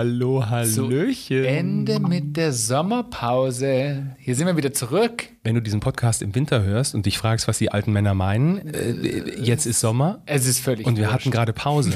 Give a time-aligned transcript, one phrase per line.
[0.00, 0.29] Aló.
[0.48, 1.44] Hallo, hallöchen.
[1.44, 4.14] Ende mit der Sommerpause.
[4.18, 5.24] Hier sind wir wieder zurück.
[5.42, 8.58] Wenn du diesen Podcast im Winter hörst und dich fragst, was die alten Männer meinen,
[8.74, 10.22] äh, jetzt ist Sommer.
[10.26, 11.14] Es ist völlig Und wir wurscht.
[11.14, 11.92] hatten gerade Pause.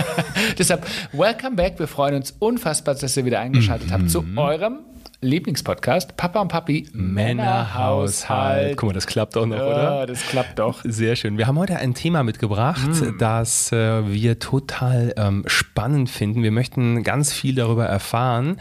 [0.58, 1.78] Deshalb, welcome back.
[1.78, 4.80] Wir freuen uns unfassbar, dass ihr wieder eingeschaltet habt zu eurem
[5.20, 8.76] Lieblingspodcast Papa und Papi Männerhaushalt.
[8.76, 10.06] Guck mal, das klappt auch noch, Ja, oder?
[10.06, 10.80] das klappt doch.
[10.84, 11.36] Sehr schön.
[11.38, 16.44] Wir haben heute ein Thema mitgebracht, das äh, wir total ähm, spannend finden.
[16.44, 18.58] Wir möchten ganz viel darüber erfahren,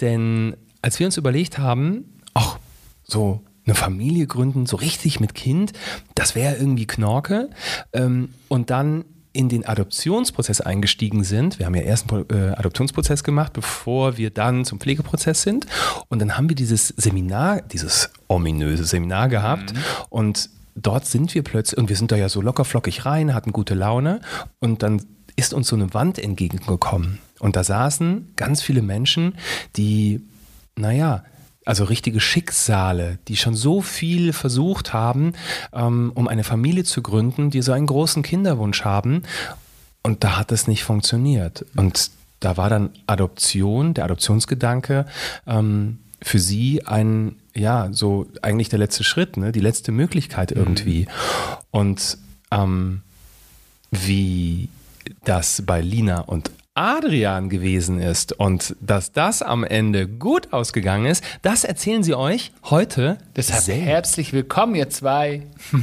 [0.00, 2.58] denn als wir uns überlegt haben, ach,
[3.04, 5.72] so eine Familie gründen, so richtig mit Kind,
[6.14, 7.50] das wäre irgendwie Knorke.
[7.92, 11.58] Ähm, und dann in den Adoptionsprozess eingestiegen sind.
[11.58, 15.66] Wir haben ja erst einen äh, Adoptionsprozess gemacht, bevor wir dann zum Pflegeprozess sind.
[16.08, 19.72] Und dann haben wir dieses Seminar, dieses ominöse Seminar gehabt.
[20.08, 23.52] Und dort sind wir plötzlich, und wir sind da ja so locker flockig rein, hatten
[23.52, 24.20] gute Laune.
[24.58, 25.02] Und dann
[25.36, 27.20] ist uns so eine Wand entgegengekommen.
[27.40, 29.34] Und da saßen ganz viele Menschen,
[29.76, 30.20] die,
[30.76, 31.24] naja,
[31.64, 35.34] also richtige Schicksale, die schon so viel versucht haben,
[35.72, 39.22] ähm, um eine Familie zu gründen, die so einen großen Kinderwunsch haben.
[40.02, 41.66] Und da hat es nicht funktioniert.
[41.76, 45.06] Und da war dann Adoption, der Adoptionsgedanke,
[45.46, 49.52] ähm, für sie ein, ja, so eigentlich der letzte Schritt, ne?
[49.52, 51.06] die letzte Möglichkeit irgendwie.
[51.70, 52.18] Und
[52.50, 53.02] ähm,
[53.90, 54.68] wie
[55.24, 56.50] das bei Lina und
[56.80, 62.52] Adrian gewesen ist und dass das am Ende gut ausgegangen ist, das erzählen sie euch
[62.70, 63.84] heute Deshalb selbst.
[63.84, 65.42] herzlich willkommen, ihr zwei.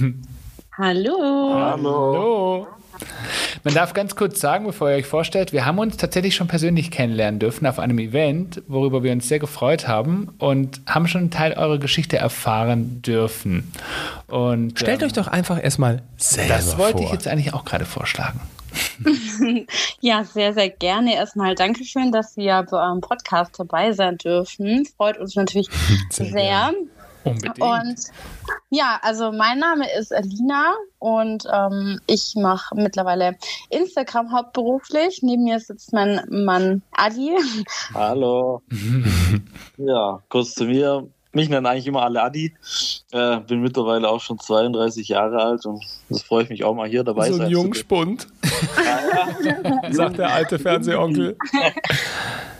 [0.76, 1.54] Hallo.
[1.54, 2.68] Hallo.
[3.64, 6.90] Man darf ganz kurz sagen, bevor ihr euch vorstellt, wir haben uns tatsächlich schon persönlich
[6.90, 11.32] kennenlernen dürfen auf einem Event, worüber wir uns sehr gefreut haben und haben schon einen
[11.32, 13.72] Teil eurer Geschichte erfahren dürfen.
[14.26, 17.06] Und Stellt ähm, euch doch einfach erstmal selber das wollte vor.
[17.06, 18.40] ich jetzt eigentlich auch gerade vorschlagen.
[20.00, 21.16] Ja, sehr, sehr gerne.
[21.16, 24.86] Erstmal Dankeschön, dass wir bei eurem Podcast dabei sein dürfen.
[24.98, 25.70] Freut uns natürlich
[26.10, 26.74] Sehr sehr.
[27.24, 27.60] Unbedingt.
[27.60, 28.00] Und
[28.70, 33.36] ja, also mein Name ist Alina und ähm, ich mache mittlerweile
[33.70, 35.20] Instagram hauptberuflich.
[35.24, 37.36] Neben mir sitzt mein Mann Adi.
[37.94, 38.62] Hallo.
[39.78, 41.08] ja, kurz zu mir.
[41.38, 42.52] Mich nennen eigentlich immer alle Adi.
[43.12, 46.90] Äh, bin mittlerweile auch schon 32 Jahre alt und das freue ich mich auch mal
[46.90, 48.28] hier dabei so ein sein Jungspund,
[49.92, 51.38] sagt der alte Fernsehonkel.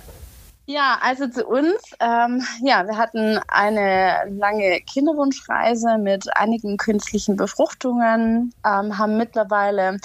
[0.70, 1.82] Ja, also zu uns.
[2.02, 9.98] Ähm, ja, wir hatten eine lange Kinderwunschreise mit einigen künstlichen Befruchtungen, ähm, haben mittlerweile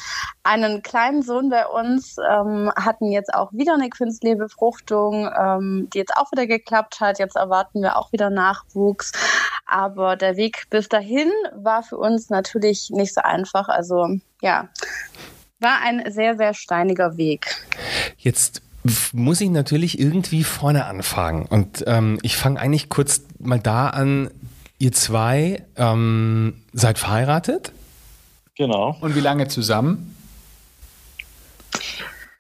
[0.45, 5.99] einen kleinen Sohn bei uns, ähm, hatten jetzt auch wieder eine künstliche Befruchtung, ähm, die
[5.99, 7.19] jetzt auch wieder geklappt hat.
[7.19, 9.11] Jetzt erwarten wir auch wieder Nachwuchs.
[9.67, 13.69] Aber der Weg bis dahin war für uns natürlich nicht so einfach.
[13.69, 14.69] Also ja,
[15.59, 17.47] war ein sehr, sehr steiniger Weg.
[18.17, 18.63] Jetzt
[19.13, 21.47] muss ich natürlich irgendwie vorne anfangen.
[21.47, 24.31] Und ähm, ich fange eigentlich kurz mal da an.
[24.79, 27.73] Ihr zwei ähm, seid verheiratet?
[28.57, 28.97] Genau.
[29.01, 30.17] Und wie lange zusammen?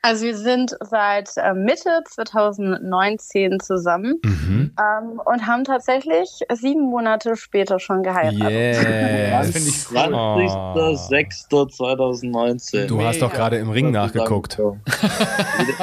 [0.03, 4.61] Also wir sind seit äh, Mitte 2019 zusammen Mhm.
[4.78, 8.50] Ähm, und haben tatsächlich sieben Monate später schon geheiratet.
[8.50, 9.31] Yes.
[9.31, 10.15] Das finde ich cool.
[10.15, 10.38] Oh.
[10.38, 12.87] 20.06.2019.
[12.87, 13.38] Du hast doch Mega.
[13.38, 14.59] gerade im Ring nachgeguckt.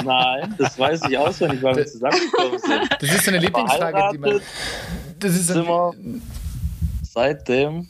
[0.04, 2.90] Nein, das weiß ich auswendig, weil wir zusammengekommen sind.
[3.00, 4.40] Das ist so eine Lieblingsfrage, die man.
[5.20, 5.94] Das ist wir
[7.04, 7.88] seit dem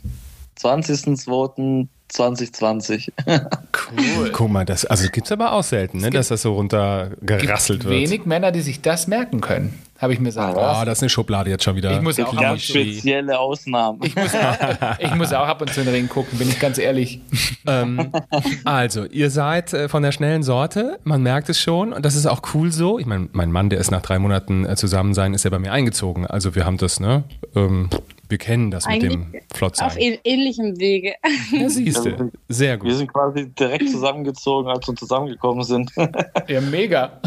[0.60, 3.12] 20.02.2020.
[3.28, 4.32] cool.
[4.32, 7.94] Guck mal, das also gibt's aber auch selten, ne, dass das so runtergerasselt wird.
[7.94, 10.86] Wenig Männer, die sich das merken können, habe ich mir sagen Oh, lassen.
[10.86, 11.92] das ist eine Schublade jetzt schon wieder.
[11.92, 14.00] Ich muss auch ab Ganz und zu, spezielle Ausnahmen.
[14.04, 14.32] ich muss,
[15.00, 17.20] ich muss auch ab und zu in den Ring gucken, bin ich ganz ehrlich.
[17.68, 18.12] ähm,
[18.66, 22.26] also, ihr seid äh, von der schnellen Sorte, man merkt es schon und das ist
[22.26, 22.98] auch cool so.
[23.00, 25.60] Ich meine, mein Mann, der ist nach drei Monaten äh, zusammen sein, ist ja bei
[25.60, 26.26] mir eingezogen.
[26.26, 27.24] Also wir haben das, ne?
[27.56, 27.90] Ähm,
[28.30, 29.88] wir kennen das mit dem Eigentlich Flottsein.
[29.88, 31.14] Auf ähn- ähnlichem Wege.
[31.52, 32.32] Ja, siehst du.
[32.48, 32.94] Sehr Wir gut.
[32.94, 35.92] sind quasi direkt zusammengezogen, als wir zusammengekommen sind.
[36.48, 37.20] Ja, mega.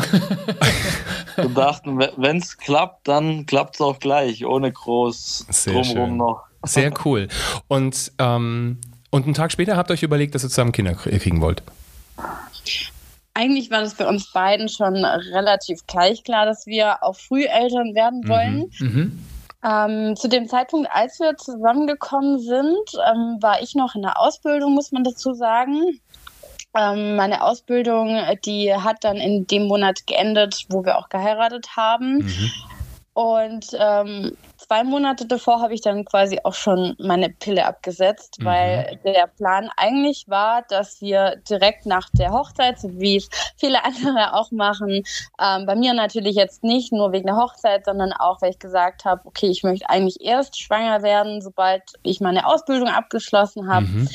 [1.37, 6.17] und dachten, wenn es klappt, dann klappt es auch gleich, ohne groß Sehr drumherum schön.
[6.17, 6.43] noch.
[6.65, 7.29] Sehr cool.
[7.69, 8.79] Und, ähm,
[9.11, 11.63] und einen Tag später habt ihr euch überlegt, dass ihr zusammen Kinder krie- kriegen wollt.
[13.35, 17.95] Eigentlich war das bei uns beiden schon relativ gleich klar, dass wir auch früh Eltern
[17.95, 18.71] werden wollen.
[18.79, 19.19] Mhm.
[19.65, 24.75] Ähm, zu dem Zeitpunkt, als wir zusammengekommen sind, ähm, war ich noch in der Ausbildung,
[24.75, 26.01] muss man dazu sagen.
[26.75, 32.19] Ähm, meine Ausbildung, die hat dann in dem Monat geendet, wo wir auch geheiratet haben.
[32.19, 32.51] Mhm.
[33.15, 38.45] Und ähm, zwei Monate davor habe ich dann quasi auch schon meine Pille abgesetzt, mhm.
[38.47, 44.33] weil der Plan eigentlich war, dass wir direkt nach der Hochzeit, wie es viele andere
[44.35, 45.03] auch machen,
[45.39, 49.05] ähm, bei mir natürlich jetzt nicht nur wegen der Hochzeit, sondern auch, weil ich gesagt
[49.05, 53.87] habe, okay, ich möchte eigentlich erst schwanger werden, sobald ich meine Ausbildung abgeschlossen habe.
[53.87, 54.09] Mhm.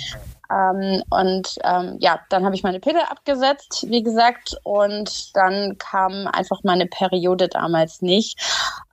[0.51, 6.27] Ähm, und ähm, ja, dann habe ich meine Pille abgesetzt, wie gesagt, und dann kam
[6.27, 8.39] einfach meine Periode damals nicht,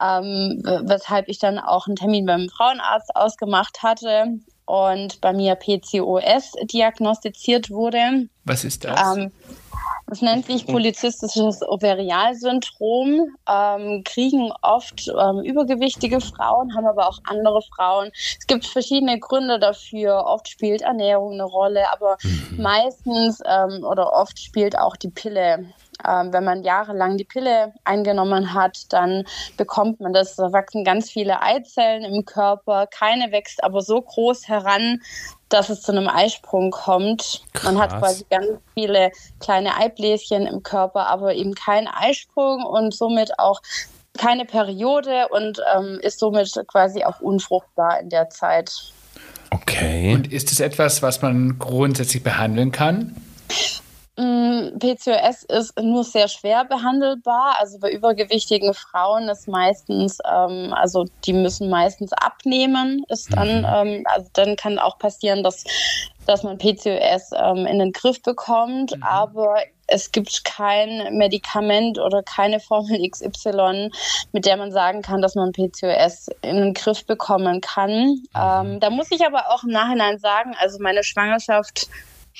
[0.00, 6.52] ähm, weshalb ich dann auch einen Termin beim Frauenarzt ausgemacht hatte und bei mir PCOS
[6.64, 8.28] diagnostiziert wurde.
[8.44, 8.98] Was ist das?
[10.14, 17.60] Das nennt sich polizistisches Ovarialsyndrom, ähm, kriegen oft ähm, übergewichtige Frauen, haben aber auch andere
[17.62, 18.12] Frauen.
[18.14, 20.22] Es gibt verschiedene Gründe dafür.
[20.24, 22.62] Oft spielt Ernährung eine Rolle, aber mhm.
[22.62, 25.66] meistens ähm, oder oft spielt auch die Pille
[26.06, 29.24] ähm, wenn man jahrelang die Pille eingenommen hat, dann
[29.56, 30.36] bekommt man das.
[30.36, 32.86] Da wachsen ganz viele Eizellen im Körper.
[32.86, 35.00] Keine wächst aber so groß heran,
[35.48, 37.42] dass es zu einem Eisprung kommt.
[37.52, 37.64] Krass.
[37.64, 39.10] Man hat quasi ganz viele
[39.40, 43.60] kleine Eibläschen im Körper, aber eben keinen Eisprung und somit auch
[44.16, 48.72] keine Periode und ähm, ist somit quasi auch unfruchtbar in der Zeit.
[49.50, 50.14] Okay.
[50.14, 53.14] Und ist es etwas, was man grundsätzlich behandeln kann?
[54.16, 57.56] Mm, PCOS ist nur sehr schwer behandelbar.
[57.58, 63.04] Also bei übergewichtigen Frauen ist meistens, ähm, also die müssen meistens abnehmen.
[63.08, 63.92] Ist dann, mhm.
[63.92, 65.64] ähm, also dann kann auch passieren, dass,
[66.26, 68.96] dass man PCOS ähm, in den Griff bekommt.
[68.96, 69.02] Mhm.
[69.02, 69.56] Aber
[69.88, 73.90] es gibt kein Medikament oder keine Formel XY,
[74.30, 77.90] mit der man sagen kann, dass man PCOS in den Griff bekommen kann.
[77.90, 78.28] Mhm.
[78.36, 81.88] Ähm, da muss ich aber auch im Nachhinein sagen, also meine Schwangerschaft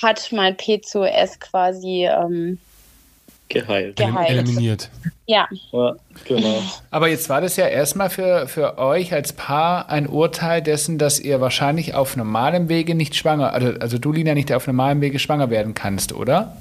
[0.03, 2.59] hat mein PCOS quasi ähm,
[3.49, 3.97] geheilt.
[3.97, 4.31] geheilt.
[4.31, 4.91] Eliminiert.
[5.27, 5.49] Ja.
[5.73, 5.97] ja.
[6.27, 6.63] Genau.
[6.91, 11.21] Aber jetzt war das ja erstmal für, für euch als Paar ein Urteil dessen, dass
[11.21, 15.19] ihr wahrscheinlich auf normalem Wege nicht schwanger, also, also du, Lina, nicht auf normalem Wege
[15.19, 16.57] schwanger werden kannst, oder?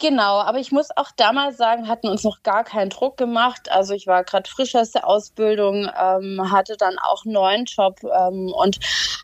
[0.00, 3.70] Genau, aber ich muss auch damals sagen, hatten uns noch gar keinen Druck gemacht.
[3.70, 8.00] Also ich war gerade frisch aus der Ausbildung, ähm, hatte dann auch einen neuen Job
[8.02, 8.80] ähm, und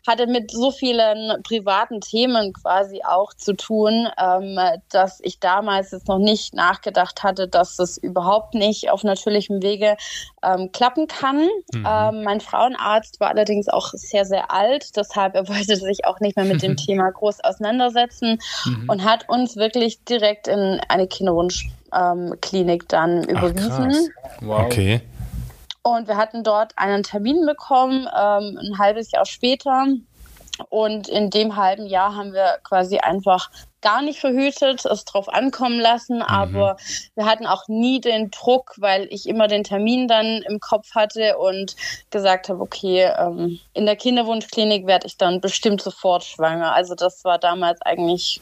[0.07, 4.57] hatte mit so vielen privaten Themen quasi auch zu tun, ähm,
[4.89, 9.97] dass ich damals jetzt noch nicht nachgedacht hatte, dass das überhaupt nicht auf natürlichem Wege
[10.43, 11.47] ähm, klappen kann.
[11.73, 11.85] Mhm.
[11.87, 16.35] Ähm, mein Frauenarzt war allerdings auch sehr, sehr alt, deshalb er wollte sich auch nicht
[16.35, 18.89] mehr mit dem Thema groß auseinandersetzen mhm.
[18.89, 24.09] und hat uns wirklich direkt in eine Kinderwunschklinik ähm, dann überwiesen.
[24.41, 24.65] wow.
[24.65, 25.01] Okay.
[25.83, 29.87] Und wir hatten dort einen Termin bekommen, ähm, ein halbes Jahr später.
[30.69, 33.49] Und in dem halben Jahr haben wir quasi einfach
[33.81, 36.21] gar nicht verhütet, es drauf ankommen lassen, mhm.
[36.23, 36.77] aber
[37.15, 41.37] wir hatten auch nie den Druck, weil ich immer den Termin dann im Kopf hatte
[41.37, 41.75] und
[42.09, 46.73] gesagt habe, okay, ähm, in der Kinderwunschklinik werde ich dann bestimmt sofort schwanger.
[46.73, 48.39] Also das war damals eigentlich.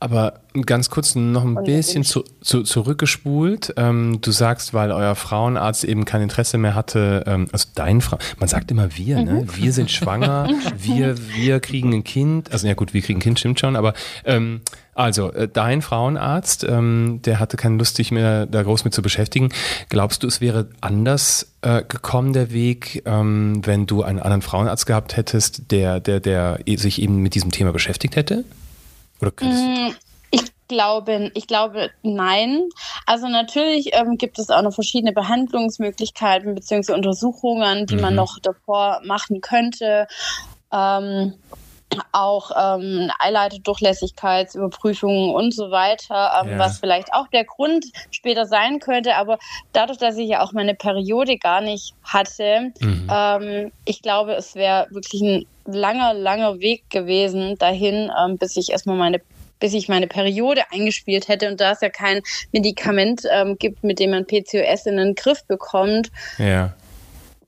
[0.00, 3.74] Aber ganz kurz noch ein bisschen zu, zu, zurückgespult.
[3.76, 8.18] Ähm, du sagst, weil euer Frauenarzt eben kein Interesse mehr hatte, ähm, also dein Frau,
[8.38, 9.32] man sagt immer wir, ne?
[9.32, 9.38] mhm.
[9.38, 9.56] ne?
[9.56, 12.52] Wir sind schwanger, wir, wir kriegen ein Kind.
[12.52, 13.94] Also ja gut, wir kriegen ein Kind, stimmt schon, aber
[14.24, 14.60] ähm,
[14.94, 19.02] also, äh, dein Frauenarzt, ähm, der hatte keine Lust, sich mehr da groß mit zu
[19.02, 19.50] beschäftigen.
[19.88, 24.86] Glaubst du, es wäre anders äh, gekommen, der Weg, ähm, wenn du einen anderen Frauenarzt
[24.86, 28.44] gehabt hättest, der, der, der sich eben mit diesem Thema beschäftigt hätte?
[29.20, 29.94] Oder mm,
[30.30, 32.68] ich glaube, ich glaube nein.
[33.06, 36.92] Also natürlich ähm, gibt es auch noch verschiedene Behandlungsmöglichkeiten bzw.
[36.92, 38.00] Untersuchungen, die mhm.
[38.00, 40.06] man noch davor machen könnte.
[40.72, 41.34] Ähm,
[42.12, 46.58] auch ähm, Eileiterdurchlässigkeitsüberprüfungen und so weiter, ähm, ja.
[46.58, 49.16] was vielleicht auch der Grund später sein könnte.
[49.16, 49.38] Aber
[49.72, 53.08] dadurch, dass ich ja auch meine Periode gar nicht hatte, mhm.
[53.10, 58.70] ähm, ich glaube, es wäre wirklich ein langer, langer Weg gewesen dahin, ähm, bis ich
[58.70, 59.20] erstmal meine
[59.60, 62.20] bis ich meine Periode eingespielt hätte und da es ja kein
[62.52, 66.74] Medikament ähm, gibt, mit dem man PCOS in den Griff bekommt, ja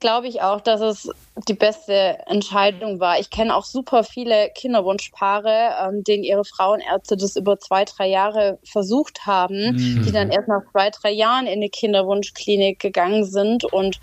[0.01, 1.11] glaube ich auch, dass es
[1.49, 3.19] die beste Entscheidung war.
[3.19, 8.59] Ich kenne auch super viele Kinderwunschpaare, ähm, denen ihre Frauenärzte das über zwei, drei Jahre
[8.65, 10.03] versucht haben, mhm.
[10.05, 14.01] die dann erst nach zwei, drei Jahren in eine Kinderwunschklinik gegangen sind und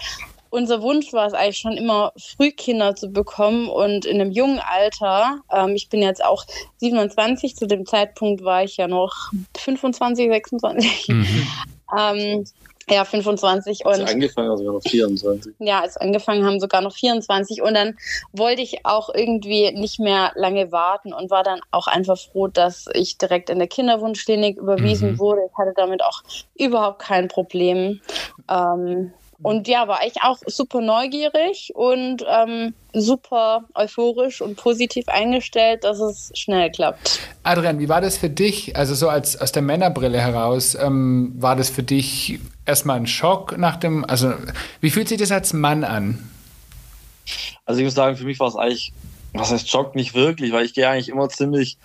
[0.53, 4.59] unser Wunsch war es eigentlich schon immer, früh Kinder zu bekommen und in einem jungen
[4.59, 5.41] Alter.
[5.51, 6.45] Ähm, ich bin jetzt auch
[6.77, 11.07] 27, zu dem Zeitpunkt war ich ja noch 25, 26.
[11.07, 11.47] Mhm.
[11.97, 12.45] ähm,
[12.89, 13.91] ja, 25 und.
[13.93, 15.53] Als angefangen haben sogar noch 24.
[15.59, 17.97] Ja, als angefangen haben sogar noch 24 und dann
[18.31, 22.85] wollte ich auch irgendwie nicht mehr lange warten und war dann auch einfach froh, dass
[22.93, 25.19] ich direkt in der Kinderwunschklinik überwiesen mhm.
[25.19, 25.41] wurde.
[25.49, 26.23] Ich hatte damit auch
[26.55, 28.01] überhaupt kein Problem.
[28.49, 29.13] Ähm,
[29.43, 35.99] Und ja, war ich auch super neugierig und ähm, super euphorisch und positiv eingestellt, dass
[35.99, 37.19] es schnell klappt.
[37.43, 38.77] Adrian, wie war das für dich?
[38.77, 43.58] Also so als aus der Männerbrille heraus, ähm, war das für dich erstmal ein Schock
[43.58, 44.34] nach dem, also
[44.82, 46.29] wie fühlt sich das als Mann an?
[47.65, 48.93] Also ich muss sagen, für mich war es eigentlich,
[49.34, 51.77] was heißt Schock nicht wirklich, weil ich gehe eigentlich immer ziemlich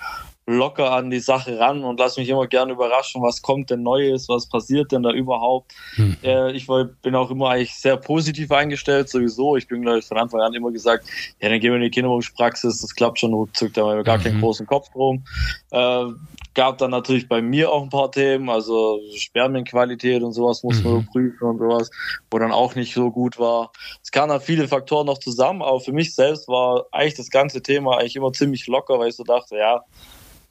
[0.48, 4.28] locker an die Sache ran und lasse mich immer gerne überraschen, was kommt denn Neues,
[4.28, 5.74] was passiert denn da überhaupt.
[5.96, 6.16] Hm.
[6.22, 6.66] Äh, ich
[7.02, 9.56] bin auch immer eigentlich sehr positiv eingestellt, sowieso.
[9.56, 11.06] Ich bin, glaube ich, von Anfang an immer gesagt,
[11.40, 14.18] ja, dann gehen wir in die Kinderwunschpraxis, das klappt schon ruckzuck, da haben wir gar
[14.18, 14.22] mhm.
[14.22, 15.22] keinen großen Kopf drum.
[15.70, 16.06] Äh,
[16.54, 20.94] gab dann natürlich bei mir auch ein paar Themen, also Spermienqualität und sowas muss man
[20.94, 21.06] mhm.
[21.06, 21.90] prüfen und sowas,
[22.30, 23.70] wo dann auch nicht so gut war.
[24.02, 27.62] Es kamen dann viele Faktoren noch zusammen, aber für mich selbst war eigentlich das ganze
[27.62, 29.84] Thema eigentlich immer ziemlich locker, weil ich so dachte, ja,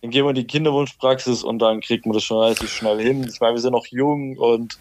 [0.08, 3.28] dann gehen wir in die Kinderwunschpraxis und dann kriegt man das schon relativ schnell hin.
[3.30, 4.80] Ich meine, wir sind noch jung und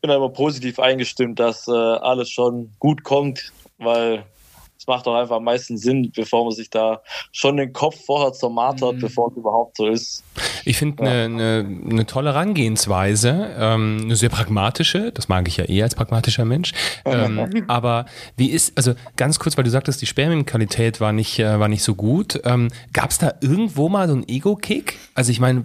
[0.00, 4.24] bin da immer positiv eingestimmt, dass äh, alles schon gut kommt, weil
[4.84, 7.00] es macht doch einfach am meisten Sinn, bevor man sich da
[7.32, 9.00] schon den Kopf vorher zermartert, mhm.
[9.00, 10.22] bevor es überhaupt so ist.
[10.66, 11.28] Ich finde eine ja.
[11.28, 16.44] ne, ne tolle Herangehensweise, ähm, eine sehr pragmatische, das mag ich ja eher als pragmatischer
[16.44, 16.72] Mensch.
[17.06, 18.04] Ähm, aber
[18.36, 21.82] wie ist, also ganz kurz, weil du sagtest, die Spermienqualität war nicht, äh, war nicht
[21.82, 22.40] so gut.
[22.44, 24.98] Ähm, Gab es da irgendwo mal so einen Ego-Kick?
[25.14, 25.62] Also ich meine,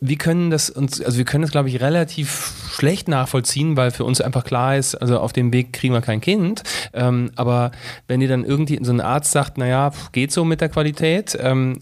[0.00, 4.04] wie können das uns, also wir können das, glaube ich, relativ schlecht nachvollziehen, weil für
[4.04, 6.62] uns einfach klar ist, also auf dem Weg kriegen wir kein Kind.
[6.94, 7.72] Ähm, aber
[8.06, 11.80] wenn dir dann irgendwie so ein Arzt sagt, naja, geht so mit der Qualität, ähm,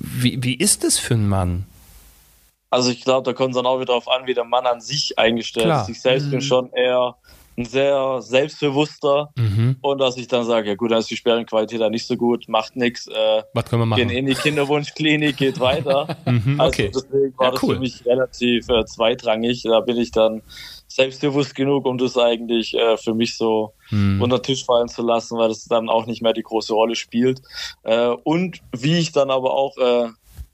[0.00, 1.66] wie, wie ist es für einen Mann?
[2.70, 4.80] Also ich glaube, da kommt es dann auch wieder darauf an, wie der Mann an
[4.80, 5.90] sich eingestellt ist.
[5.90, 6.30] Ich selbst mhm.
[6.30, 7.16] bin schon eher
[7.56, 9.76] ein sehr selbstbewusster mhm.
[9.82, 12.48] und dass ich dann sage, ja gut, dann ist die Sperrenqualität da nicht so gut,
[12.48, 13.08] macht nichts.
[13.08, 14.08] Äh, Was können wir machen?
[14.08, 16.16] Gehen in die Kinderwunschklinik, geht weiter.
[16.24, 16.86] mhm, okay.
[16.86, 19.62] Also deswegen war ja, das für mich relativ äh, zweitrangig.
[19.64, 20.42] Da bin ich dann
[20.94, 24.20] selbstbewusst genug, um das eigentlich äh, für mich so mhm.
[24.20, 26.96] unter den Tisch fallen zu lassen, weil das dann auch nicht mehr die große Rolle
[26.96, 27.40] spielt.
[27.82, 30.08] Äh, und wie ich dann aber auch äh,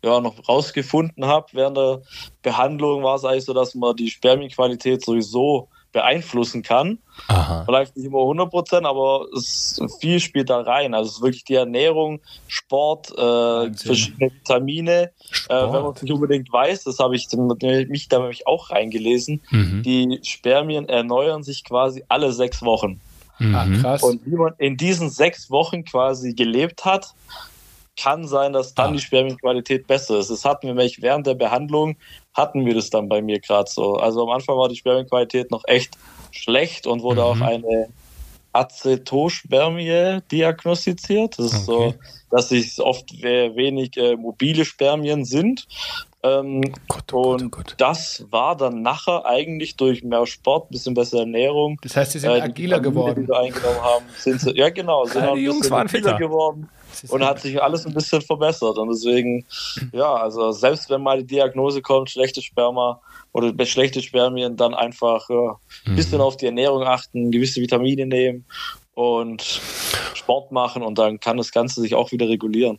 [0.05, 2.03] ja, noch rausgefunden habe während der
[2.43, 6.99] Behandlung, war es eigentlich so, dass man die Spermienqualität sowieso beeinflussen kann.
[7.29, 7.65] Aha.
[7.65, 10.95] Vielleicht nicht immer 100 Prozent, aber es, viel spielt da rein.
[10.95, 15.11] Also es ist wirklich die Ernährung, Sport, äh, verschiedene Vitamine.
[15.49, 19.41] Äh, wenn man es nicht unbedingt weiß, das habe ich mich da nämlich auch reingelesen,
[19.51, 19.83] mhm.
[19.83, 23.01] die Spermien erneuern sich quasi alle sechs Wochen.
[23.39, 23.55] Mhm.
[23.55, 24.03] Ah, krass.
[24.03, 27.15] Und wie man in diesen sechs Wochen quasi gelebt hat,
[27.99, 28.93] kann sein, dass dann ah.
[28.93, 30.31] die Spermienqualität besser ist.
[30.31, 31.97] Das hatten wir nämlich während der Behandlung,
[32.35, 33.97] hatten wir das dann bei mir gerade so.
[33.97, 35.99] Also am Anfang war die Spermienqualität noch echt
[36.31, 37.27] schlecht und wurde mhm.
[37.27, 37.89] auch eine
[38.53, 41.39] Acetospermie diagnostiziert.
[41.39, 41.95] Das ist okay.
[42.31, 45.67] so, dass es oft wenig äh, mobile Spermien sind.
[46.23, 50.95] Ähm, Gott, oh und Gott, oh das war dann nachher eigentlich durch mehr Sport, bisschen
[50.95, 51.79] bessere Ernährung.
[51.83, 53.23] Das heißt, sie sind äh, agiler geworden.
[53.23, 56.69] Die wir eingenommen haben, sind sie, ja genau, sind die Jungs waren fitter geworden
[57.09, 58.79] und hat sich alles ein bisschen verbessert.
[58.79, 59.45] Und deswegen,
[59.93, 63.01] ja, also selbst wenn mal die Diagnose kommt, schlechte Sperma
[63.33, 66.25] oder schlechte Spermien, dann einfach ja, ein bisschen mhm.
[66.25, 68.45] auf die Ernährung achten, gewisse Vitamine nehmen
[68.95, 69.61] und
[70.15, 72.79] Sport machen und dann kann das Ganze sich auch wieder regulieren.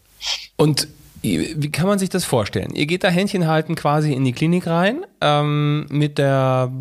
[0.57, 0.87] Und
[1.21, 2.73] wie kann man sich das vorstellen?
[2.73, 6.71] Ihr geht da Händchen halten quasi in die Klinik rein ähm, mit der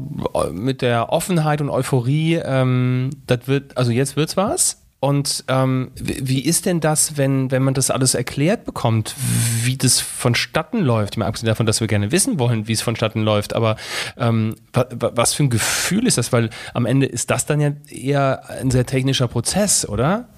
[0.52, 2.34] mit der Offenheit und Euphorie.
[2.44, 4.80] Ähm, das wird also jetzt wird's was.
[5.00, 9.14] Und ähm, wie ist denn das, wenn, wenn man das alles erklärt bekommt,
[9.62, 11.16] wie das vonstatten läuft?
[11.16, 13.76] Mal abgesehen davon, dass wir gerne wissen wollen, wie es vonstatten läuft, aber
[14.16, 16.32] ähm, was für ein Gefühl ist das?
[16.32, 20.28] Weil am Ende ist das dann ja eher ein sehr technischer Prozess, oder?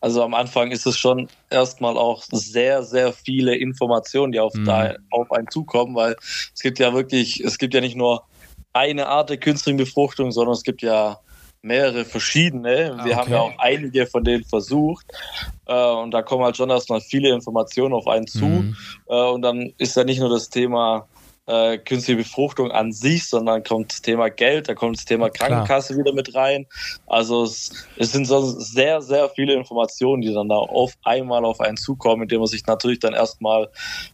[0.00, 4.64] Also am Anfang ist es schon erstmal auch sehr, sehr viele Informationen, die auf, mhm.
[4.64, 6.16] da, auf einen zukommen, weil
[6.52, 8.24] es gibt ja wirklich, es gibt ja nicht nur
[8.72, 11.18] eine Art der künstlichen Befruchtung, sondern es gibt ja
[11.66, 12.96] mehrere verschiedene.
[13.02, 13.14] Wir okay.
[13.14, 15.06] haben ja auch einige von denen versucht.
[15.66, 18.44] Äh, und da kommen halt schon erstmal viele Informationen auf einen zu.
[18.44, 18.76] Mhm.
[19.08, 21.06] Äh, und dann ist ja nicht nur das Thema
[21.46, 25.94] äh, künstliche Befruchtung an sich, sondern kommt das Thema Geld, da kommt das Thema Krankenkasse
[25.94, 26.04] Klar.
[26.04, 26.66] wieder mit rein.
[27.06, 31.60] Also es, es sind so sehr, sehr viele Informationen, die dann da auf einmal auf
[31.60, 33.70] einen zukommen, mit denen man sich natürlich dann erstmal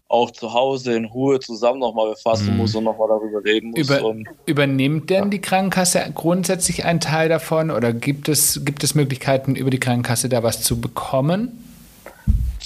[0.09, 2.59] auch zu Hause in Ruhe zusammen nochmal befassen mhm.
[2.59, 3.81] muss und nochmal darüber reden muss.
[3.81, 9.55] Über, übernimmt denn die Krankenkasse grundsätzlich einen Teil davon oder gibt es, gibt es Möglichkeiten,
[9.55, 11.72] über die Krankenkasse da was zu bekommen?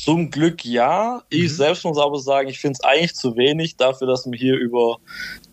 [0.06, 1.22] Zum Glück ja.
[1.30, 1.48] Ich mhm.
[1.48, 4.98] selbst muss aber sagen, ich finde es eigentlich zu wenig dafür, dass man hier über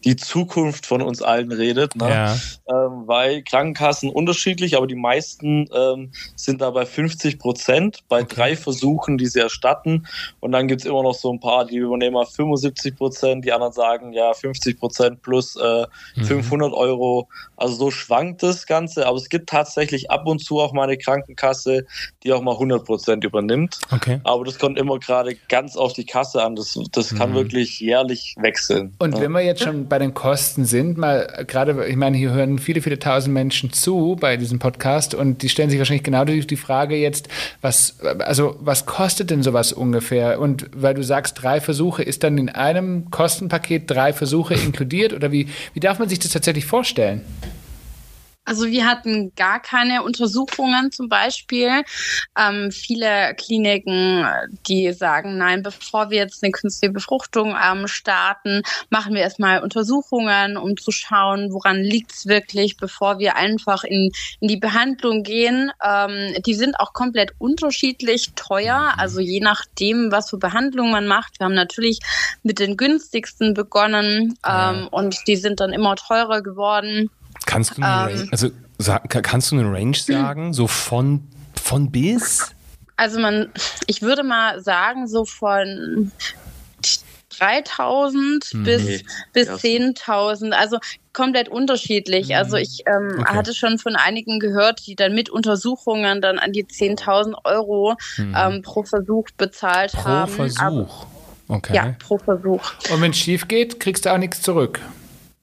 [0.03, 1.95] die Zukunft von uns allen redet.
[1.95, 2.09] Ne?
[2.09, 2.35] Ja.
[2.67, 8.35] Ähm, weil Krankenkassen unterschiedlich, aber die meisten ähm, sind da bei 50 Prozent bei okay.
[8.35, 10.05] drei Versuchen, die sie erstatten.
[10.39, 13.73] Und dann gibt es immer noch so ein paar, die übernehmen 75 Prozent, die anderen
[13.73, 16.23] sagen ja 50 Prozent plus äh, mhm.
[16.25, 17.27] 500 Euro.
[17.57, 20.97] Also so schwankt das Ganze, aber es gibt tatsächlich ab und zu auch mal eine
[20.97, 21.85] Krankenkasse,
[22.23, 23.79] die auch mal 100 Prozent übernimmt.
[23.91, 24.19] Okay.
[24.23, 26.55] Aber das kommt immer gerade ganz auf die Kasse an.
[26.55, 27.35] Das, das kann mhm.
[27.35, 28.93] wirklich jährlich wechseln.
[28.99, 29.21] Und ja.
[29.21, 32.81] wenn wir jetzt schon bei den Kosten sind, mal gerade, ich meine, hier hören viele,
[32.81, 36.55] viele tausend Menschen zu bei diesem Podcast und die stellen sich wahrscheinlich genau die, die
[36.55, 37.27] Frage jetzt,
[37.61, 40.39] was, also was kostet denn sowas ungefähr?
[40.39, 45.31] Und weil du sagst, drei Versuche, ist dann in einem Kostenpaket drei Versuche inkludiert oder
[45.31, 47.21] wie, wie darf man sich das tatsächlich vorstellen?
[48.45, 51.83] Also wir hatten gar keine Untersuchungen zum Beispiel.
[52.37, 54.25] Ähm, viele Kliniken,
[54.67, 60.57] die sagen, nein, bevor wir jetzt eine künstliche Befruchtung ähm, starten, machen wir erstmal Untersuchungen,
[60.57, 65.71] um zu schauen, woran liegt's wirklich, bevor wir einfach in, in die Behandlung gehen.
[65.83, 71.39] Ähm, die sind auch komplett unterschiedlich teuer, also je nachdem, was für Behandlung man macht.
[71.39, 71.99] Wir haben natürlich
[72.43, 77.09] mit den günstigsten begonnen ähm, und die sind dann immer teurer geworden.
[77.53, 78.49] Kannst du eine, ähm, Range, also,
[79.07, 81.27] kannst du eine Range sagen, so von,
[81.61, 82.51] von bis?
[82.97, 83.51] Also man,
[83.85, 86.11] ich würde mal sagen, so von
[87.37, 88.63] 3000 hm.
[88.63, 90.51] bis, nee, bis 10.000.
[90.51, 90.79] Also
[91.13, 92.29] komplett unterschiedlich.
[92.29, 92.35] Hm.
[92.35, 93.35] Also ich ähm, okay.
[93.35, 98.35] hatte schon von einigen gehört, die dann mit Untersuchungen dann an die 10.000 Euro hm.
[98.35, 100.31] ähm, pro Versuch bezahlt pro haben.
[100.31, 100.61] Pro Versuch?
[100.61, 100.87] Aber,
[101.49, 101.75] okay.
[101.75, 102.63] Ja, pro Versuch.
[102.91, 104.79] Und wenn es schief geht, kriegst du auch nichts zurück.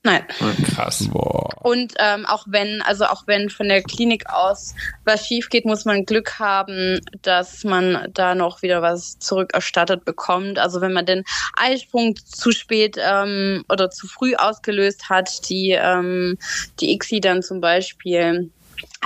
[0.03, 0.23] Nein.
[0.65, 1.09] Krass.
[1.13, 1.51] Boah.
[1.63, 5.85] Und ähm, auch wenn, also auch wenn von der Klinik aus was schief geht, muss
[5.85, 10.59] man Glück haben, dass man da noch wieder was zurückerstattet bekommt.
[10.59, 11.25] Also wenn man den
[11.57, 16.39] Eisprung zu spät ähm, oder zu früh ausgelöst hat, die, ähm,
[16.81, 18.51] die ICSI dann zum Beispiel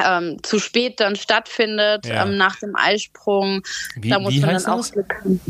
[0.04, 2.24] ähm, zu spät dann stattfindet ja.
[2.24, 3.62] ähm, nach dem Eisprung,
[3.96, 5.40] wie, da muss man dann auch Glück haben.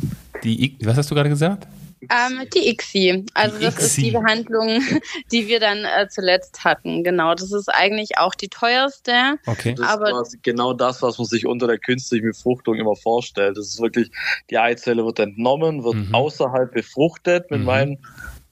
[0.43, 1.67] Die, was hast du gerade gesagt?
[2.11, 3.27] Ähm, die ICSI.
[3.35, 3.87] Also die das ICSI.
[3.87, 4.69] ist die Behandlung,
[5.33, 7.05] die wir dann äh, zuletzt hatten.
[7.05, 9.39] Genau, das ist eigentlich auch die teuerste.
[9.47, 9.75] Okay.
[9.75, 13.57] Das aber ist genau das, was man sich unter der künstlichen Befruchtung immer vorstellt.
[13.57, 14.11] Das ist wirklich,
[14.51, 16.15] die Eizelle wird entnommen, wird mhm.
[16.15, 17.67] außerhalb befruchtet mit mhm.
[17.67, 17.99] meinen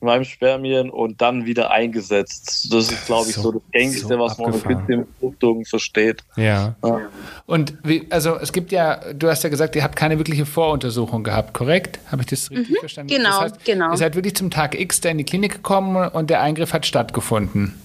[0.02, 2.68] in meinem Spermien und dann wieder eingesetzt.
[2.72, 6.22] Das ist, glaube ich, so, so, das Gängigste, so was man mit den Befruchtungen versteht.
[6.36, 6.74] Ja.
[6.84, 7.00] ja.
[7.46, 11.22] Und wie, also es gibt ja, du hast ja gesagt, ihr habt keine wirkliche Voruntersuchung
[11.22, 12.00] gehabt, korrekt?
[12.10, 13.14] Habe ich das richtig mhm, verstanden?
[13.14, 13.92] Genau, das heißt, genau.
[13.92, 16.84] Ihr seid wirklich zum Tag X da in die Klinik gekommen und der Eingriff hat
[16.84, 17.80] stattgefunden.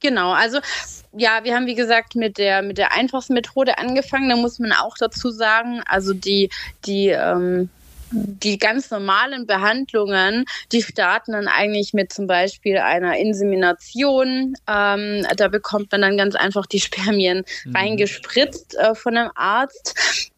[0.00, 0.58] Genau, also
[1.12, 4.30] ja, wir haben wie gesagt mit der mit der einfachsten Methode angefangen.
[4.30, 6.48] Da muss man auch dazu sagen, also die
[6.86, 7.68] die ähm,
[8.10, 14.54] die ganz normalen Behandlungen, die starten dann eigentlich mit zum Beispiel einer Insemination.
[14.68, 17.76] Ähm, da bekommt man dann ganz einfach die Spermien mhm.
[17.76, 19.94] reingespritzt äh, von einem Arzt.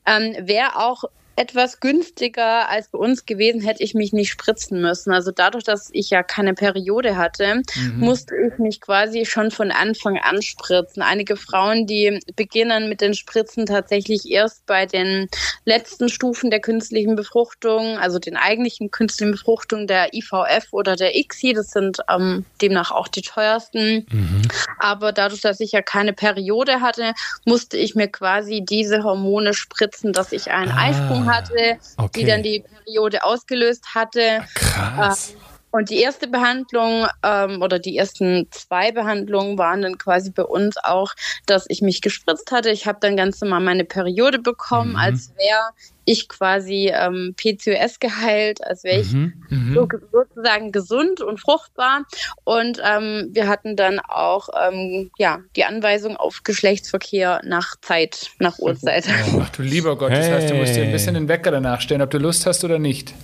[0.07, 1.05] Ähm, Wäre auch
[1.37, 5.13] etwas günstiger als bei uns gewesen, hätte ich mich nicht spritzen müssen.
[5.13, 8.01] Also dadurch, dass ich ja keine Periode hatte, mhm.
[8.01, 11.03] musste ich mich quasi schon von Anfang an spritzen.
[11.03, 15.29] Einige Frauen, die beginnen mit den Spritzen tatsächlich erst bei den
[15.65, 21.55] letzten Stufen der künstlichen Befruchtung, also den eigentlichen künstlichen Befruchtung der IVF oder der ICSI.
[21.55, 24.07] Das sind ähm, demnach auch die teuersten.
[24.11, 24.43] Mhm.
[24.79, 27.15] Aber dadurch, dass ich ja keine Periode hatte,
[27.47, 30.83] musste ich mir quasi diese Hormone spritzen, dass ich einen ah.
[30.83, 32.21] Eisprung hatte, okay.
[32.21, 34.45] die dann die Periode ausgelöst hatte.
[34.55, 35.31] Krass.
[35.31, 40.45] Ähm, und die erste Behandlung ähm, oder die ersten zwei Behandlungen waren dann quasi bei
[40.45, 41.13] uns auch,
[41.47, 42.71] dass ich mich gespritzt hatte.
[42.71, 44.97] Ich habe dann ganz normal meine Periode bekommen, mhm.
[44.97, 45.71] als wäre
[46.05, 49.33] ich quasi ähm, PCOS geheilt, als wäre ich mhm.
[49.49, 49.75] mhm.
[49.75, 52.03] so, sozusagen gesund und fruchtbar.
[52.45, 58.59] Und ähm, wir hatten dann auch ähm, ja, die Anweisung auf Geschlechtsverkehr nach Zeit, nach
[58.59, 59.07] Uhrzeit.
[59.41, 62.03] Ach du lieber Gott, das heißt, du musst dir ein bisschen den Wecker danach stellen,
[62.03, 63.15] ob du Lust hast oder nicht.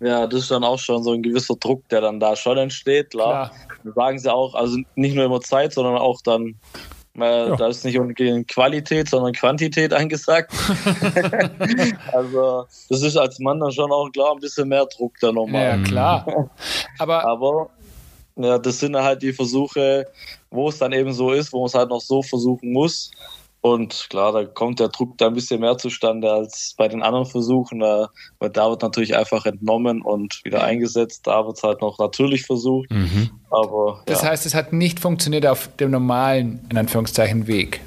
[0.00, 3.10] Ja, das ist dann auch schon so ein gewisser Druck, der dann da schon entsteht,
[3.10, 3.50] klar.
[3.82, 3.94] klar.
[3.94, 6.54] sagen sie auch, also nicht nur immer Zeit, sondern auch dann,
[7.16, 7.56] äh, ja.
[7.56, 10.52] da ist nicht unbedingt Qualität, sondern Quantität angesagt.
[12.12, 15.64] also das ist als Mann dann schon auch klar ein bisschen mehr Druck da nochmal.
[15.64, 16.50] Ja, klar.
[16.98, 17.70] Aber, Aber
[18.36, 20.06] ja, das sind halt die Versuche,
[20.50, 23.10] wo es dann eben so ist, wo man es halt noch so versuchen muss.
[23.74, 27.26] Und klar, da kommt der Druck da ein bisschen mehr zustande als bei den anderen
[27.26, 31.26] Versuchen, weil da wird natürlich einfach entnommen und wieder eingesetzt.
[31.26, 32.90] Da wird es halt noch natürlich versucht.
[32.90, 33.30] Mhm.
[33.50, 37.80] Aber, das heißt, es hat nicht funktioniert auf dem normalen, in Anführungszeichen, Weg.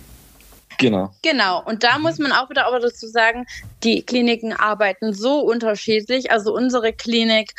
[0.82, 1.12] Genau.
[1.22, 3.46] Genau, und da muss man auch wieder aber dazu sagen,
[3.84, 6.32] die Kliniken arbeiten so unterschiedlich.
[6.32, 7.54] Also unsere Klinik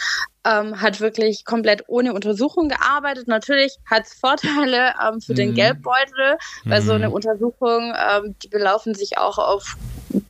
[0.44, 3.28] ähm, hat wirklich komplett ohne Untersuchung gearbeitet.
[3.28, 5.36] Natürlich hat es Vorteile ähm, für mhm.
[5.36, 6.86] den Geldbeutel, weil mhm.
[6.86, 9.76] so eine Untersuchung, ähm, die belaufen sich auch auf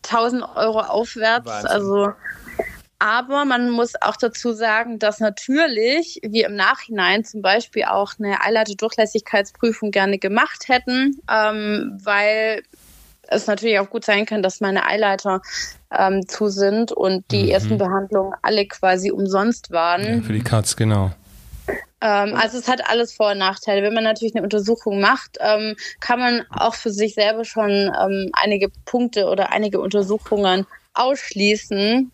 [0.05, 1.46] 1000 Euro aufwärts.
[1.46, 1.70] Wahnsinn.
[1.70, 2.12] Also
[3.02, 8.40] aber man muss auch dazu sagen, dass natürlich wir im Nachhinein zum Beispiel auch eine
[8.42, 12.62] Eileiter-Durchlässigkeitsprüfung gerne gemacht hätten, ähm, weil
[13.34, 15.40] es natürlich auch gut sein kann, dass meine Eileiter
[15.96, 17.50] ähm, zu sind und die mhm.
[17.50, 20.20] ersten Behandlungen alle quasi umsonst waren.
[20.20, 21.10] Ja, für die Katz, genau.
[22.00, 23.82] Ähm, also es hat alles Vor- und Nachteile.
[23.82, 28.30] Wenn man natürlich eine Untersuchung macht, ähm, kann man auch für sich selber schon ähm,
[28.32, 32.10] einige Punkte oder einige Untersuchungen ausschließen,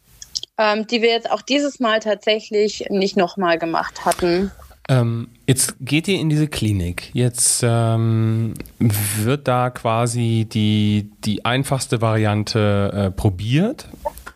[0.91, 4.53] die wir jetzt auch dieses Mal tatsächlich nicht nochmal gemacht hatten.
[4.91, 7.11] Ähm, jetzt geht ihr in diese Klinik.
[7.13, 13.89] Jetzt ähm, wird da quasi die, die einfachste Variante äh, probiert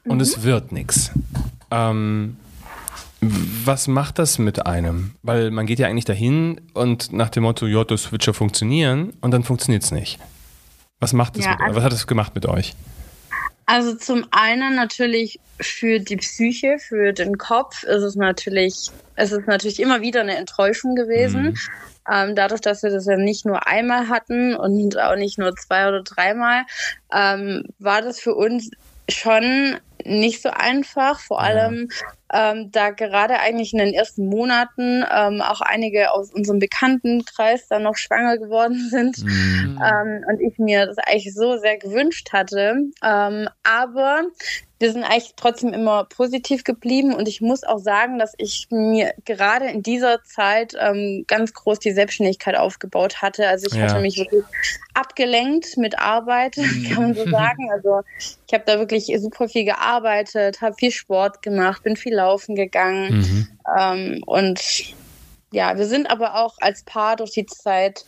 [0.04, 0.22] und mhm.
[0.22, 1.10] es wird nichts.
[1.70, 2.36] Ähm,
[3.20, 5.12] was macht das mit einem?
[5.22, 9.12] Weil man geht ja eigentlich dahin und nach dem Motto, ja, das wird schon funktionieren
[9.20, 10.18] und dann funktioniert es nicht.
[11.00, 12.74] Was macht das ja, mit, also, was hat das gemacht mit euch?
[13.66, 19.46] Also zum einen natürlich für die Psyche, für den Kopf ist es natürlich, es ist
[19.46, 21.42] natürlich immer wieder eine Enttäuschung gewesen.
[21.42, 21.54] Mhm.
[22.10, 25.88] Ähm, dadurch, dass wir das ja nicht nur einmal hatten und auch nicht nur zwei
[25.88, 26.62] oder dreimal,
[27.12, 28.70] ähm, war das für uns
[29.08, 31.88] schon nicht so einfach, vor allem
[32.32, 37.82] ähm, da gerade eigentlich in den ersten Monaten ähm, auch einige aus unserem Bekanntenkreis dann
[37.82, 39.80] noch schwanger geworden sind mhm.
[39.84, 42.76] ähm, und ich mir das eigentlich so sehr gewünscht hatte.
[43.04, 44.22] Ähm, aber
[44.82, 49.14] wir sind eigentlich trotzdem immer positiv geblieben und ich muss auch sagen, dass ich mir
[49.24, 53.46] gerade in dieser Zeit ähm, ganz groß die Selbstständigkeit aufgebaut hatte.
[53.46, 53.84] Also ich ja.
[53.84, 54.42] hatte mich wirklich
[54.92, 56.56] abgelenkt mit Arbeit,
[56.88, 57.70] kann man so sagen.
[57.70, 58.00] Also
[58.48, 63.18] ich habe da wirklich super viel gearbeitet, habe viel Sport gemacht, bin viel laufen gegangen
[63.18, 63.48] mhm.
[63.78, 64.60] ähm, und
[65.52, 68.04] ja, wir sind aber auch als Paar durch die Zeit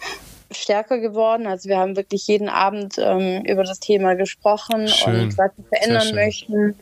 [0.56, 1.46] stärker geworden.
[1.46, 5.20] Also wir haben wirklich jeden Abend ähm, über das Thema gesprochen schön.
[5.20, 6.74] und was wir verändern möchten.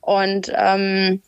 [0.00, 1.22] Und ähm,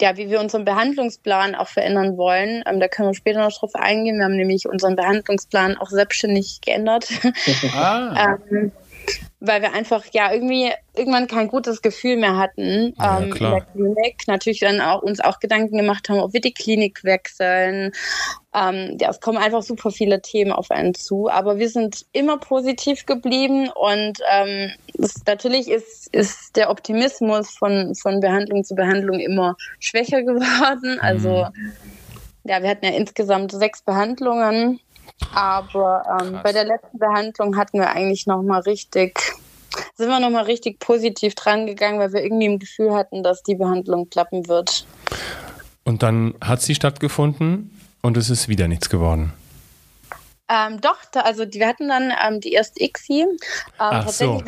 [0.00, 2.62] ja, wie wir unseren Behandlungsplan auch verändern wollen.
[2.66, 4.18] Ähm, da können wir später noch drauf eingehen.
[4.18, 7.08] Wir haben nämlich unseren Behandlungsplan auch selbstständig geändert.
[7.74, 8.38] Ah.
[8.50, 8.72] ähm,
[9.40, 13.60] weil wir einfach ja irgendwie irgendwann kein gutes Gefühl mehr hatten ja, ähm, in der
[13.60, 14.22] Klinik.
[14.26, 17.92] Natürlich dann auch uns auch Gedanken gemacht haben, ob wir die Klinik wechseln.
[18.54, 22.38] Ähm, ja, es kommen einfach super viele Themen auf einen zu, aber wir sind immer
[22.38, 29.20] positiv geblieben und ähm, es, natürlich ist, ist der Optimismus von, von Behandlung zu Behandlung
[29.20, 30.98] immer schwächer geworden.
[31.00, 31.72] Also mhm.
[32.44, 34.80] ja, wir hatten ja insgesamt sechs Behandlungen
[35.34, 39.20] aber ähm, bei der letzten Behandlung hatten wir eigentlich nochmal richtig,
[39.96, 43.54] sind wir nochmal richtig positiv dran gegangen, weil wir irgendwie im Gefühl hatten, dass die
[43.54, 44.86] Behandlung klappen wird.
[45.84, 49.32] Und dann hat sie stattgefunden und es ist wieder nichts geworden.
[50.50, 53.20] Ähm, doch, da, also die, wir hatten dann ähm, die erste ICSI.
[53.20, 53.38] Ähm,
[53.78, 54.42] Ach so.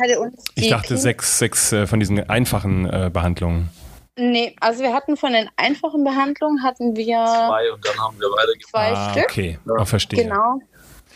[0.55, 3.69] ich dachte sechs, sechs äh, von diesen einfachen äh, Behandlungen.
[4.17, 8.27] Nee, also wir hatten von den einfachen Behandlungen hatten wir zwei und dann haben wir
[8.27, 8.69] weitergemacht.
[8.69, 9.25] Zwei ah, Stück.
[9.29, 9.85] Okay, ja.
[9.85, 10.23] verstehe.
[10.23, 10.59] Genau.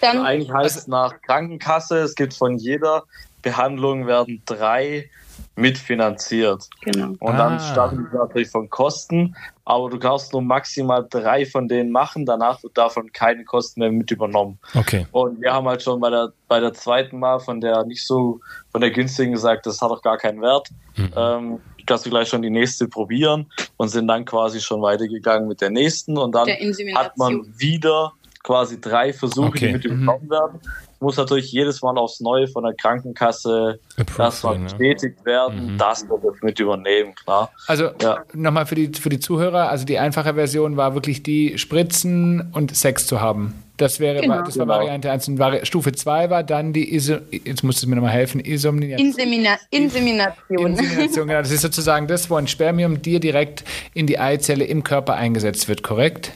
[0.02, 3.04] Dann, also eigentlich heißt es nach Krankenkasse, es gibt von jeder
[3.42, 5.10] Behandlung werden drei
[5.56, 6.70] mitfinanziert.
[6.82, 7.16] Genau.
[7.20, 7.38] Und ah.
[7.38, 12.26] dann starten wir natürlich von Kosten, aber du kannst nur maximal drei von denen machen,
[12.26, 14.60] danach wird davon keine Kosten mehr mit übernommen.
[14.74, 15.08] Okay.
[15.12, 18.40] Und wir haben halt schon bei der, bei der zweiten Mal von der nicht so,
[18.72, 20.70] von der günstigen gesagt, das hat doch gar keinen Wert.
[20.96, 21.14] Mhm.
[21.16, 23.46] Ähm, kannst du gleich schon die nächste probieren
[23.78, 28.80] und sind dann quasi schon weitergegangen mit der nächsten und dann hat man wieder quasi
[28.80, 29.68] drei Versuche, okay.
[29.68, 30.30] die mit übernommen mhm.
[30.30, 30.60] werden.
[31.00, 33.80] Muss natürlich jedes Mal aufs Neue von der Krankenkasse
[34.18, 35.26] das mal bestätigt ja.
[35.26, 35.78] werden, mhm.
[35.78, 37.52] das wird mit übernehmen, klar.
[37.68, 38.24] Also ja.
[38.34, 42.76] nochmal für die, für die Zuhörer, also die einfache Version war wirklich die Spritzen und
[42.76, 43.65] Sex zu haben.
[43.78, 44.42] Das wäre genau.
[44.42, 44.68] das war.
[44.68, 48.12] Variante 1 und Vari Stufe 2 war dann die Iso jetzt musst du mir nochmal
[48.12, 49.08] helfen, Isomniation.
[49.08, 50.68] Insemina Insemination.
[50.68, 51.42] Insemination, genau.
[51.42, 55.68] Das ist sozusagen das, wo ein Spermium dir direkt in die Eizelle im Körper eingesetzt
[55.68, 56.32] wird, korrekt?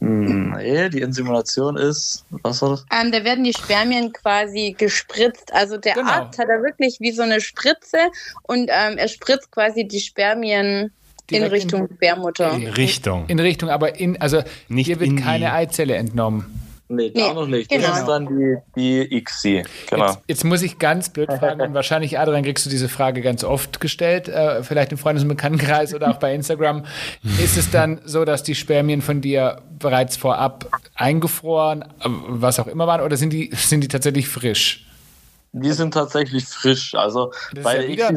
[0.00, 2.86] Hm, nee, die Insemination ist, was war das?
[2.92, 5.52] Ähm, da werden die Spermien quasi gespritzt.
[5.52, 6.10] Also der genau.
[6.10, 7.98] Arzt hat da wirklich wie so eine Spritze
[8.44, 10.92] und ähm, er spritzt quasi die Spermien
[11.30, 12.52] in Richtung in, Sperrmutter.
[12.52, 13.26] In Richtung.
[13.28, 16.58] In Richtung, aber in, also Nicht hier wird keine Eizelle entnommen.
[16.90, 17.68] Nee, da nee, noch nicht.
[17.68, 17.86] Genau.
[17.86, 19.66] Das ist dann die, die XC.
[19.90, 20.06] Genau.
[20.06, 23.44] Jetzt, jetzt, muss ich ganz blöd fragen, und wahrscheinlich, Adrian, kriegst du diese Frage ganz
[23.44, 26.86] oft gestellt, äh, vielleicht im Freundes- und Bekanntenkreis oder auch bei Instagram.
[27.42, 32.86] ist es dann so, dass die Spermien von dir bereits vorab eingefroren, was auch immer
[32.86, 34.86] waren, oder sind die, sind die tatsächlich frisch?
[35.52, 36.94] Die sind tatsächlich frisch.
[36.94, 38.16] Also, Das ist weil ja wieder ich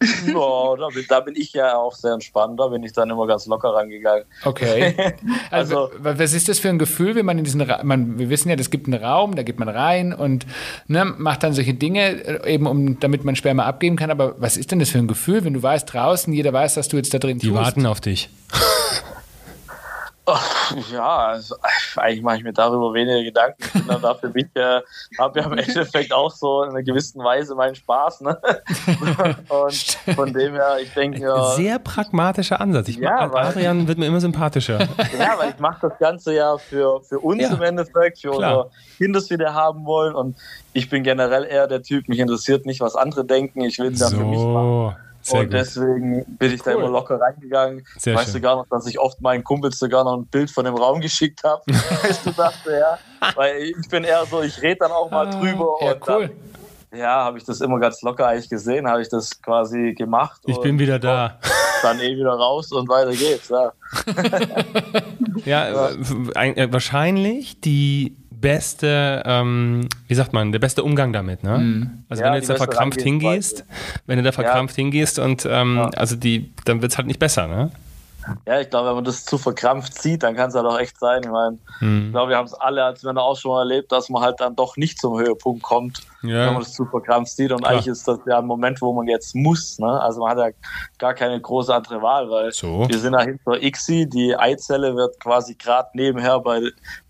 [0.00, 0.78] Druck.
[0.80, 2.58] ja, da, bin, da bin ich ja auch sehr entspannt.
[2.60, 4.24] Da bin ich dann immer ganz locker rangegangen.
[4.44, 4.94] Okay.
[5.50, 8.18] Also, Also- wa- was ist das für ein Gefühl, wenn man in diesen Ra man,
[8.18, 10.46] wir wissen ja, es gibt einen Raum, da geht man rein und
[10.88, 14.10] ne, macht dann solche Dinge, äh, eben um, damit man Sperma abgeben kann.
[14.10, 16.88] Aber was ist denn das für ein Gefühl, wenn du weißt, draußen, jeder weiß, dass
[16.88, 17.60] du jetzt da drin Die tust?
[17.60, 18.28] warten auf dich.
[20.92, 21.54] Ja, also,
[21.96, 23.62] eigentlich mache ich mir darüber weniger Gedanken.
[23.62, 24.80] Ich bin dann da für mich, äh,
[25.18, 28.22] habe ja im Endeffekt auch so in einer gewissen Weise meinen Spaß.
[28.22, 28.36] Ne?
[29.48, 29.74] Und
[30.16, 32.88] von dem her, ich denke, ja, Sehr pragmatischer Ansatz.
[32.88, 34.80] Ich Ja, weil- Adrian wird mir immer sympathischer.
[34.80, 38.64] ja, weil ich mache das Ganze ja für, für uns Ja, im Endeffekt, für klar.
[38.66, 40.14] unsere Kinder, das wir haben wollen.
[40.14, 40.36] Und
[40.72, 43.60] ich bin generell eher der Typ, mich interessiert nicht, was andere denken.
[43.62, 44.96] Ich will es ja für mich machen.
[45.26, 45.54] Sehr und gut.
[45.54, 46.82] deswegen bin ich da Cool.
[46.82, 47.84] immer locker reingegangen.
[47.98, 48.32] Sehr ich weiß schön.
[48.34, 51.42] sogar noch, dass ich oft meinen Kumpels sogar noch ein Bild von dem Raum geschickt
[51.44, 51.62] habe.
[51.66, 52.98] ich dachte, ja,
[53.34, 55.76] weil ich bin eher so, ich rede dann auch mal drüber.
[55.80, 56.30] Ah, Ja, und cool.
[56.90, 60.40] Dann, ja, habe ich das immer ganz locker eigentlich gesehen, habe ich das quasi gemacht.
[60.46, 61.38] Ich und bin wieder da.
[61.82, 63.48] Dann eh wieder raus und weiter geht's.
[63.48, 63.72] Ja.
[65.44, 65.90] Ja,
[66.34, 71.58] ein- äh, wahrscheinlich die beste, ähm, wie sagt man, der beste Umgang damit, ne?
[71.58, 71.90] Mhm.
[72.08, 73.64] Also Ja, wenn du jetzt da verkrampft hingehst,
[74.06, 75.90] wenn du da verkrampft hingehst und ähm, Ja.
[75.96, 77.70] also die, dann wird es halt nicht besser, ne?
[78.46, 80.98] Ja, ich glaube, wenn man das zu verkrampft sieht, dann kann es halt auch echt
[80.98, 81.22] sein.
[81.24, 82.06] Ich meine, Hm.
[82.06, 84.40] ich glaube, wir haben es alle als Männer auch schon mal erlebt, dass man halt
[84.40, 86.50] dann doch nicht zum Höhepunkt kommt, wenn Ja.
[86.52, 87.52] man das zu verkrampft sieht.
[87.52, 87.72] Und Klar.
[87.72, 89.78] eigentlich ist das ja ein Moment, wo man jetzt muss.
[89.78, 90.00] Ne?
[90.00, 90.50] Also man hat ja
[90.98, 92.88] gar keine große andere Wahl, weil So.
[92.88, 96.60] wir sind ja hinter ICSI, die Eizelle wird quasi gerade nebenher bei,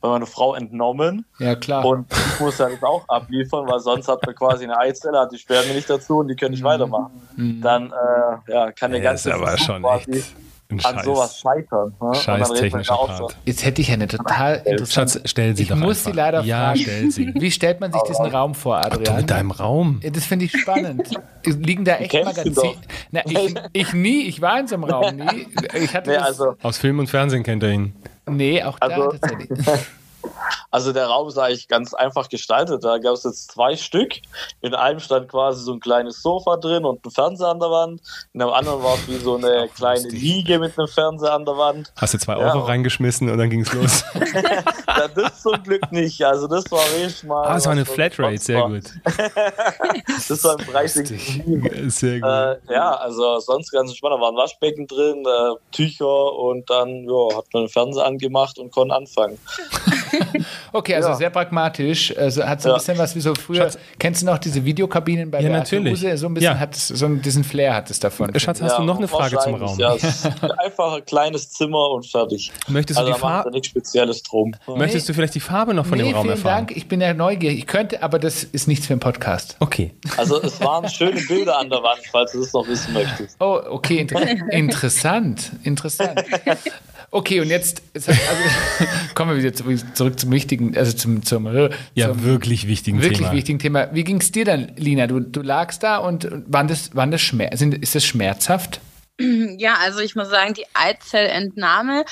[0.00, 1.24] bei meiner Frau entnommen.
[1.38, 1.84] Ja, klar.
[1.84, 5.32] Und ich muss ja das auch abliefern, weil sonst hat man quasi eine Eizelle, hat
[5.32, 7.22] die Spermien nicht dazu und die können nicht weitermachen.
[7.62, 9.04] Dann äh, ja, kann der Mhm.
[9.04, 10.36] Ja, ist ganze aber Versuch schon quasi echt
[10.68, 11.94] ein an sowas Scheiß, scheitern.
[12.00, 12.14] Ne?
[12.14, 13.18] Scheiß technischer Part.
[13.18, 15.18] so, Jetzt hätte ich eine total interessante.
[15.18, 16.10] Schatz, stell sie ich doch muss einfach.
[16.10, 16.80] sie leider Ja, fragen.
[16.80, 17.32] stell sie.
[17.34, 19.16] Wie stellt man sich diesen Raum vor, Du Adrian?
[19.16, 20.00] mit deinem Raum.
[20.02, 21.08] Ja, Das finde ich spannend.
[21.44, 22.74] Liegen da echt Magazine?
[23.12, 25.46] Na, ich, ich nie, ich war in so einem Raum nie.
[25.74, 27.94] Ich hatte Nee, das, also, Aus Film und Fernsehen kennt er ihn.
[28.28, 29.50] nee, auch da Also- tatsächlich.
[30.70, 32.84] also der Raum ist eigentlich ganz einfach gestaltet.
[32.84, 34.14] Da gab es jetzt zwei Stück.
[34.60, 38.00] In einem stand quasi so ein kleines Sofa drin und ein Fernseher an der Wand.
[38.32, 40.08] In dem anderen war es wie so eine kleine.
[40.08, 41.92] Liege mit einem Fernseher an der Wand.
[41.96, 42.52] Hast du zwei Ja.
[42.52, 44.04] Euro reingeschmissen und dann ging's los.
[44.96, 46.22] Ja, das zum Glück nicht.
[46.24, 47.46] Also das war richtig mal.
[47.46, 48.84] Ah, es war eine Flatrate, sehr gut.
[50.28, 50.94] Das war im Preis.
[50.94, 52.28] Sehr gut.
[52.30, 54.14] Äh, ja, also sonst ganz entspannt.
[54.14, 58.58] Da war ein Waschbecken drin, äh, Tücher und dann ja, hat man den Fernseher angemacht
[58.58, 59.38] und konnte anfangen.
[60.72, 61.14] Okay, also Ja.
[61.16, 62.16] sehr pragmatisch.
[62.16, 62.78] Also hat so ein Ja.
[62.78, 63.62] bisschen was wie so früher.
[63.64, 65.92] Schatz- kennst du noch diese Videokabinen bei Ja, der natürlich.
[65.94, 66.16] Use?
[66.16, 66.58] So ein bisschen Ja.
[66.58, 68.28] hat es, so ein- diesen Flair hat es davon.
[68.38, 69.78] Schatz, hast ja, du noch eine Frage zum Raum?
[69.78, 70.26] Ja, es ist
[70.58, 72.52] einfach ein kleines Zimmer und fertig.
[72.68, 74.54] Möchtest, Also du die Farbe, nichts Spezielles drum.
[74.76, 76.66] möchtest du vielleicht die Farbe noch von nee, dem Raum vielen erfahren?
[76.66, 76.76] Dank.
[76.76, 77.58] Ich bin ja neugierig.
[77.58, 79.56] Ich könnte, aber das ist nichts für einen Podcast.
[79.60, 79.92] Okay.
[80.16, 83.36] Also es waren schöne Bilder an der Wand, falls du das noch wissen möchtest.
[83.40, 83.98] Oh, okay.
[83.98, 84.20] Inter
[84.52, 85.52] interessant.
[85.62, 86.22] Interessant.
[87.16, 88.20] Okay, und jetzt, jetzt also,
[89.14, 91.46] kommen wir wieder zurück, zum wichtigen, also zum, zum,
[91.94, 93.32] Ja, zum wirklich wichtigen wirklich Thema.
[93.32, 93.88] wichtigen Thema.
[93.94, 95.06] Wie ging es dir dann, Lina?
[95.06, 98.80] Du, du lagst da und wann das, wann das Schmerz, sind, ist das schmerzhaft?
[99.56, 102.04] Ja, also ich muss sagen, die Eizellentnahme.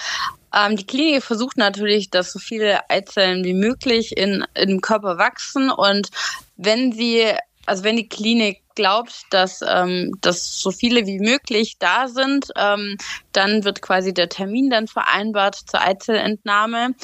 [0.55, 5.71] Ähm, die Klinik versucht natürlich, dass so viele Eizellen wie möglich in, im Körper wachsen.
[5.71, 6.09] Und
[6.57, 7.27] wenn sie,
[7.67, 12.97] also wenn die Klinik glaubt, dass, ähm, dass so viele wie möglich da sind, ähm,
[13.33, 16.95] dann wird quasi der Termin dann vereinbart zur Eizellentnahme.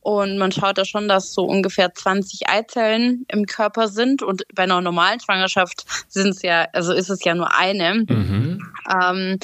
[0.00, 4.22] Und man schaut da schon, dass so ungefähr 20 Eizellen im Körper sind.
[4.22, 8.04] Und bei einer normalen Schwangerschaft sind es ja, also ist es ja nur eine.
[8.08, 8.72] Mhm.
[8.88, 9.38] Ähm,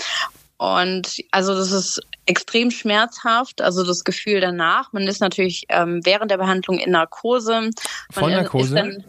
[0.58, 4.92] und also das ist extrem schmerzhaft, also das Gefühl danach.
[4.92, 7.62] Man ist natürlich ähm, während der Behandlung in Narkose.
[7.62, 7.72] Man
[8.12, 8.66] Vollnarkose?
[8.66, 9.04] ist Dann,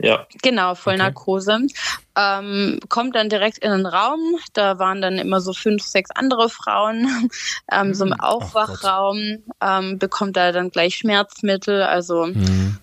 [0.00, 0.26] Ja.
[0.42, 1.54] genau, Vollnarkose.
[1.54, 1.74] Okay.
[2.16, 4.20] Ähm, kommt dann direkt in den Raum.
[4.52, 7.08] Da waren dann immer so fünf, sechs andere Frauen.
[7.70, 8.14] Ähm, so im.
[8.14, 11.82] Aufwachraum ähm, bekommt er dann gleich Schmerzmittel.
[11.82, 12.78] Also Mhm.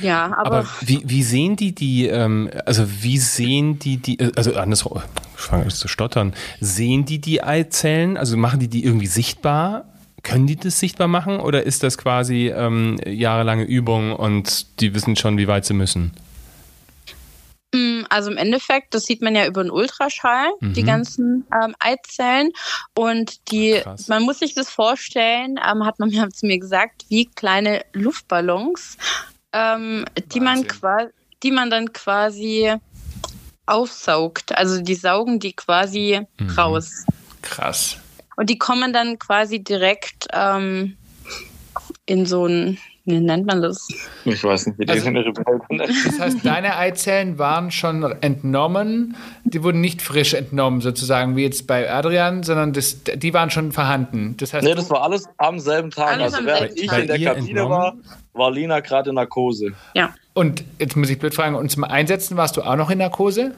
[0.00, 4.32] ja, aber, Aber wie, wie sehen die die, ähm, also wie sehen die die, äh,
[4.36, 5.00] also andersrum,
[5.36, 9.84] ich fange jetzt zu stottern, sehen die die Eizellen, also machen die die irgendwie sichtbar?
[10.24, 15.14] Können die das sichtbar machen oder ist das quasi ähm, jahrelange Übung und die wissen
[15.16, 16.12] schon, wie weit sie müssen?
[17.74, 20.86] Mm, Also im Endeffekt, das sieht man ja über den Ultraschall, die Mhm.
[20.86, 22.50] ganzen ähm, Eizellen.
[22.94, 24.08] Und die, Krass.
[24.08, 28.96] man muss sich das vorstellen, ähm, hat man mir zu mir gesagt, wie kleine Luftballons,
[29.52, 30.66] ähm, die man
[31.42, 32.72] die man dann quasi
[33.66, 34.56] aufsaugt.
[34.56, 36.50] Also die saugen die quasi Mhm.
[36.50, 37.04] raus.
[37.42, 37.98] Krass.
[38.36, 40.96] Und die kommen dann quasi direkt ähm,
[42.06, 43.86] in so ein, wie nennt man das?
[44.24, 45.36] Ich weiß nicht, wie die Also- Welt
[46.06, 51.66] Das heißt, deine Eizellen waren schon entnommen, die wurden nicht frisch entnommen, sozusagen, wie jetzt
[51.66, 54.36] bei Adrian, sondern das, die waren schon vorhanden.
[54.38, 56.12] Das heißt, Nee, das war alles am selben Tag.
[56.14, 58.04] Alles also während ich in der Kabine war, entnommen?
[58.32, 59.72] war Lina gerade in Narkose.
[59.94, 60.14] Ja.
[60.32, 63.54] und jetzt muss ich blöd fragen, und zum Einsetzen warst du auch noch in Narkose?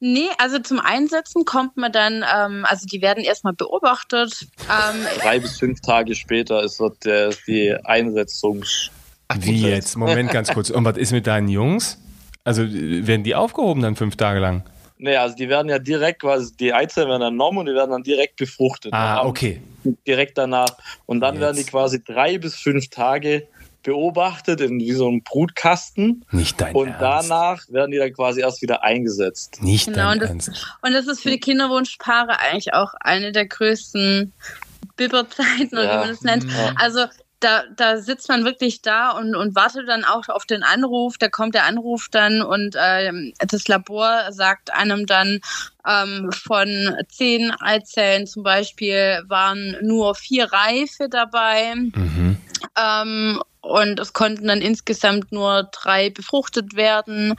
[0.00, 4.46] Nee, also zum Einsetzen kommt man dann, ähm, also die werden erstmal beobachtet.
[4.62, 8.90] Ähm, Drei bis fünf Tage später ist dort der, die Einsetzungs...
[9.38, 9.96] Wie jetzt?
[9.96, 10.70] Moment ganz kurz.
[10.70, 11.98] Und was ist mit deinen Jungs?
[12.44, 14.64] Also äh, werden die aufgehoben dann fünf Tage lang?
[14.98, 17.90] Nee, also die werden ja direkt, quasi die Eizellen werden dann genommen und die werden
[17.90, 18.92] dann direkt befruchtet.
[18.92, 19.60] Ah, okay.
[20.06, 20.70] Direkt danach.
[21.06, 21.42] Und dann Jetzt.
[21.42, 23.48] werden die quasi drei bis fünf Tage
[23.84, 26.24] beobachtet in wie so einem Brutkasten.
[26.32, 27.30] Nicht dein Und Ernst.
[27.30, 29.62] danach werden die dann quasi erst wieder eingesetzt.
[29.62, 30.76] Nicht Genau, dein und das- Ernst.
[30.82, 34.32] und das ist für die Kinderwunschpaare eigentlich auch eine der größten
[34.96, 35.94] Bibberzeiten, oder Ja.
[35.94, 36.44] wie man das nennt.
[36.44, 36.72] Ja.
[36.76, 37.04] Also
[37.44, 41.18] da, da sitzt man wirklich da und, und wartet dann auch auf den Anruf.
[41.18, 45.40] Da kommt der Anruf dann und ähm, das Labor sagt einem dann,
[45.86, 51.74] ähm, von zehn Eizellen zum Beispiel waren nur vier Reife dabei.
[51.74, 52.38] Mhm.
[52.78, 57.34] Ähm, und es konnten dann insgesamt nur drei befruchtet werden.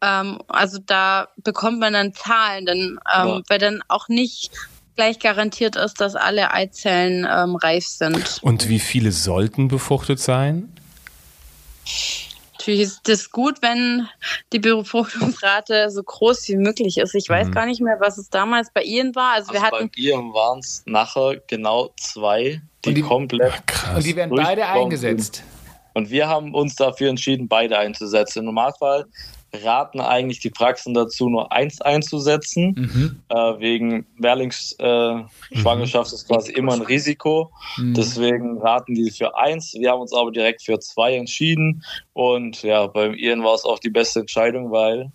[0.00, 4.52] Ähm, also da bekommt man dann Zahlen, dann, ähm, weil dann auch nicht
[5.00, 8.38] gleich garantiert ist, dass alle Eizellen ähm, reif sind.
[8.42, 10.70] Und wie viele sollten befruchtet sein?
[12.58, 14.06] Natürlich ist das gut, wenn
[14.52, 17.14] die Befruchtungsrate so groß wie möglich ist.
[17.14, 17.52] Ich weiß Mhm.
[17.52, 19.32] gar nicht mehr, was es damals bei Ihnen war.
[19.36, 23.66] Also, wir Also hatten bei ihr waren es nachher genau zwei, die, die- komplett.
[23.66, 23.96] Krass.
[23.96, 25.42] Und die werden beide eingesetzt.
[25.94, 28.40] Und wir haben uns dafür entschieden, beide einzusetzen.
[28.40, 29.06] Im Normalfall
[29.52, 32.74] raten eigentlich die Praxen dazu, nur eins einzusetzen.
[32.76, 33.22] Mhm.
[33.28, 37.50] Äh, wegen Mehrlingsschwangerschaft äh, Schwangerschaft ist quasi immer ein Risiko.
[37.76, 37.94] Mhm.
[37.94, 39.74] Deswegen raten die für eins.
[39.74, 41.82] Wir haben uns aber direkt für zwei entschieden.
[42.12, 45.10] Und ja, beim Ian war es auch die beste Entscheidung, weil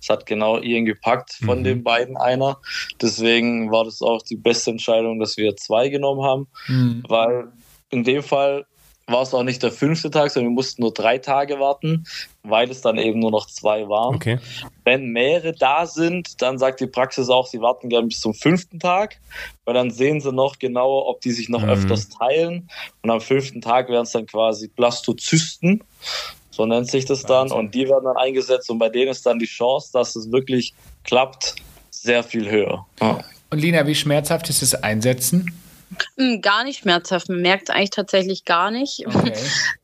[0.00, 1.64] es hat genau Ian gepackt von Mhm.
[1.64, 2.58] den beiden einer.
[3.00, 7.02] Deswegen war das auch die beste Entscheidung, dass wir zwei genommen haben Mhm.
[7.08, 7.48] weil
[7.90, 8.66] in dem Fall
[9.10, 12.04] war es auch nicht der fünfte Tag, sondern wir mussten nur drei Tage warten,
[12.42, 14.14] weil es dann eben nur noch zwei waren.
[14.14, 14.38] Okay.
[14.84, 18.78] Wenn mehrere da sind, dann sagt die Praxis auch, sie warten gern bis zum fünften
[18.78, 19.16] Tag,
[19.64, 21.70] weil dann sehen sie noch genauer, ob die sich noch Mhm.
[21.70, 22.68] öfters teilen.
[23.02, 25.82] Und am fünften Tag wären es dann quasi Blastozysten,
[26.50, 27.58] so nennt sich das dann, Wahnsinn.
[27.58, 30.74] und die werden dann eingesetzt und bei denen ist dann die Chance, dass es wirklich
[31.04, 31.54] klappt,
[31.90, 32.86] sehr viel höher.
[33.00, 33.20] Ja.
[33.50, 35.52] Und Lina, wie schmerzhaft ist das Einsetzen?
[36.16, 37.28] Hm, gar nicht schmerzhaft.
[37.28, 39.04] Man merkt es eigentlich tatsächlich gar nicht.
[39.20, 39.34] Okay.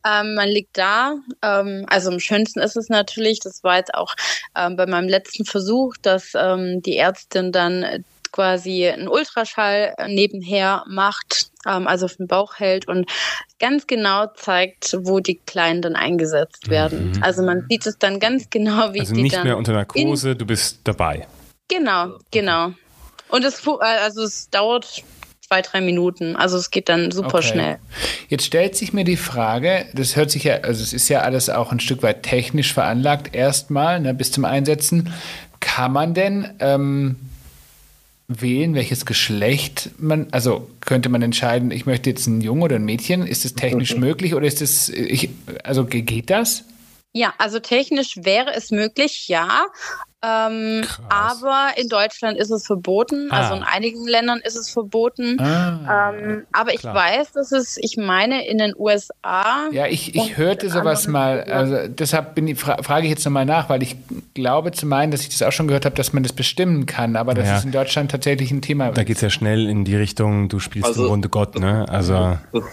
[0.06, 1.16] Ähm, man liegt da.
[1.42, 4.14] Ähm, also am schönsten ist es natürlich, das war jetzt auch
[4.54, 10.08] ähm, bei meinem letzten Versuch, dass ähm, die Ärztin dann äh, quasi einen Ultraschall äh,
[10.08, 13.10] nebenher macht, ähm, also auf den Bauch hält und
[13.58, 17.12] ganz genau zeigt, wo die Kleinen dann eingesetzt werden.
[17.12, 17.22] Mhm.
[17.22, 19.44] Also man sieht es dann ganz genau, wie Also die nicht dann.
[19.44, 21.26] mehr unter Narkose, du bist dabei.
[21.68, 22.72] Genau, genau.
[23.28, 25.02] Und es, äh, also es dauert
[25.46, 26.36] zwei, drei Minuten.
[26.36, 27.48] Also es geht dann super Okay.
[27.48, 27.78] schnell.
[28.28, 31.48] Jetzt stellt sich mir die Frage, das hört sich ja, also es ist ja alles
[31.48, 35.12] auch ein Stück weit technisch veranlagt, erstmal, ne, bis zum Einsetzen.
[35.60, 37.16] Kann man denn ähm,
[38.28, 42.84] wählen, welches Geschlecht man, also könnte man entscheiden, ich möchte jetzt ein Junge oder ein
[42.84, 43.26] Mädchen?
[43.26, 45.30] Ist das technisch möglich oder ist das, ich,
[45.62, 46.64] also ge- geht das?
[47.12, 49.66] Ja, also technisch wäre es möglich, ja.
[50.24, 53.28] Ähm, aber in Deutschland ist es verboten.
[53.30, 53.42] Ah.
[53.42, 55.38] Also in einigen Ländern ist es verboten.
[55.38, 56.10] Ah.
[56.12, 56.94] Ähm, aber ich Klar.
[56.94, 59.68] weiß, dass es, ich meine, in den USA.
[59.72, 63.44] Ja, ich, ich hörte sowas mal, also deshalb bin ich, fra frage ich jetzt nochmal
[63.44, 63.96] nach, weil ich
[64.34, 67.14] glaube zu meinen, dass ich das auch schon gehört habe, dass man das bestimmen kann,
[67.16, 67.58] aber das Ja.
[67.58, 68.90] ist in Deutschland tatsächlich ein Thema.
[68.92, 71.84] Da geht es ja schnell in die Richtung, du spielst Also- im Grunde Gott, ne?
[71.88, 72.64] Also, Das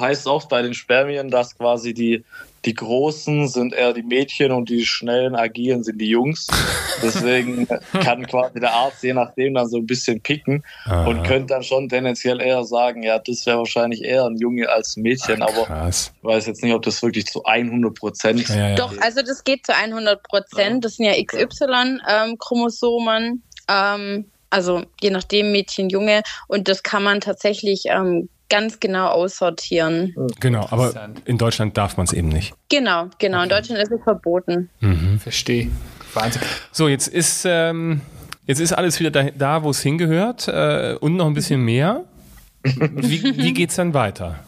[0.00, 2.24] heißt auch bei den Spermien, dass quasi die,
[2.64, 6.46] die Großen sind eher die Mädchen und die schnellen, agilen sind die Jungs.
[7.02, 11.06] Deswegen kann quasi der Arzt je nachdem dann so ein bisschen picken Aha.
[11.06, 14.96] und könnte dann schon tendenziell eher sagen, ja, das wäre wahrscheinlich eher ein Junge als
[14.96, 16.12] ein Mädchen, aber krass.
[16.16, 18.74] ich weiß jetzt nicht, ob das wirklich zu 100 Prozent Ja, ja.
[18.74, 20.84] Doch, also das geht zu 100 Prozent.
[20.84, 23.42] Das sind ja XY-Chromosomen.
[23.68, 26.22] Ähm, also je nachdem Mädchen, Junge.
[26.48, 30.14] Und das kann man tatsächlich ähm, ganz genau aussortieren.
[30.40, 30.92] Genau, aber
[31.24, 32.54] in Deutschland darf man es eben nicht.
[32.68, 33.42] Genau, genau.
[33.42, 34.68] In Deutschland ist es verboten.
[34.80, 35.18] Mhm.
[35.18, 35.70] Verstehe.
[36.12, 36.42] Wahnsinn.
[36.72, 38.02] So, jetzt ist, ähm,
[38.46, 42.04] jetzt ist alles wieder da, da wo es hingehört äh, und noch ein bisschen mehr.
[42.62, 44.40] Wie, wie geht es dann weiter?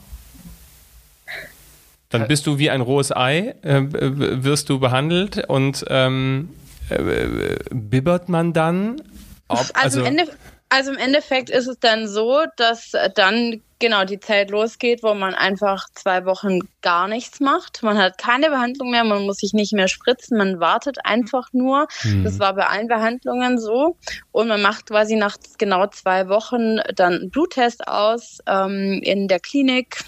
[2.11, 6.51] Dann bist du wie ein rohes Ei, äh, wirst du behandelt und ähm,
[6.91, 9.01] äh, bibbert man dann?
[9.49, 10.29] Ob, Also, im, Ende,
[10.73, 15.35] Also im Endeffekt ist es dann so, dass dann genau die Zeit losgeht, wo man
[15.35, 17.83] einfach zwei Wochen gar nichts macht.
[17.83, 21.89] Man hat keine Behandlung mehr, man muss sich nicht mehr spritzen, man wartet einfach nur.
[22.05, 22.25] Mhm.
[22.25, 23.99] Das war bei allen Behandlungen so.
[24.31, 29.41] Und man macht quasi nach genau zwei Wochen dann einen Bluttest aus ähm, in der
[29.41, 29.99] Klinik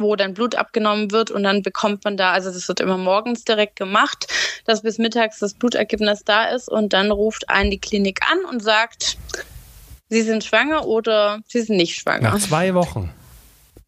[0.00, 3.42] wo dann Blut abgenommen wird und dann bekommt man da, also das wird immer morgens
[3.42, 4.28] direkt gemacht,
[4.64, 8.62] dass bis mittags das Blutergebnis da ist und dann ruft einen die Klinik an und
[8.62, 9.16] sagt,
[10.08, 12.30] Sie sind schwanger oder Sie sind nicht schwanger.
[12.30, 13.10] Nach zwei Wochen.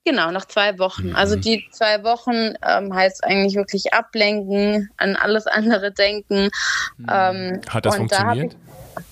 [0.04, 1.08] Genau, nach zwei Wochen.
[1.08, 1.16] Mhm.
[1.16, 6.50] Also die zwei Wochen ähm, heißt eigentlich wirklich ablenken, an alles andere denken.
[6.96, 7.06] Mhm.
[7.10, 8.54] Ähm, Hat das funktioniert?
[8.54, 9.02] Da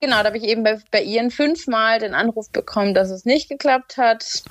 [0.00, 3.48] genau, da habe ich eben bei, bei Ihren fünfmal den Anruf bekommen, dass es nicht
[3.48, 4.42] geklappt hat.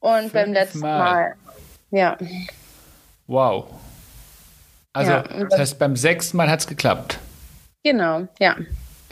[0.00, 0.98] Und Fünf beim letzten Mal.
[0.98, 1.34] Mal.
[1.92, 2.18] ja.
[3.28, 3.66] Wow.
[4.92, 7.18] Also, ja, das heißt, beim sechsten Mal hat es geklappt.
[7.84, 8.56] Genau, ja.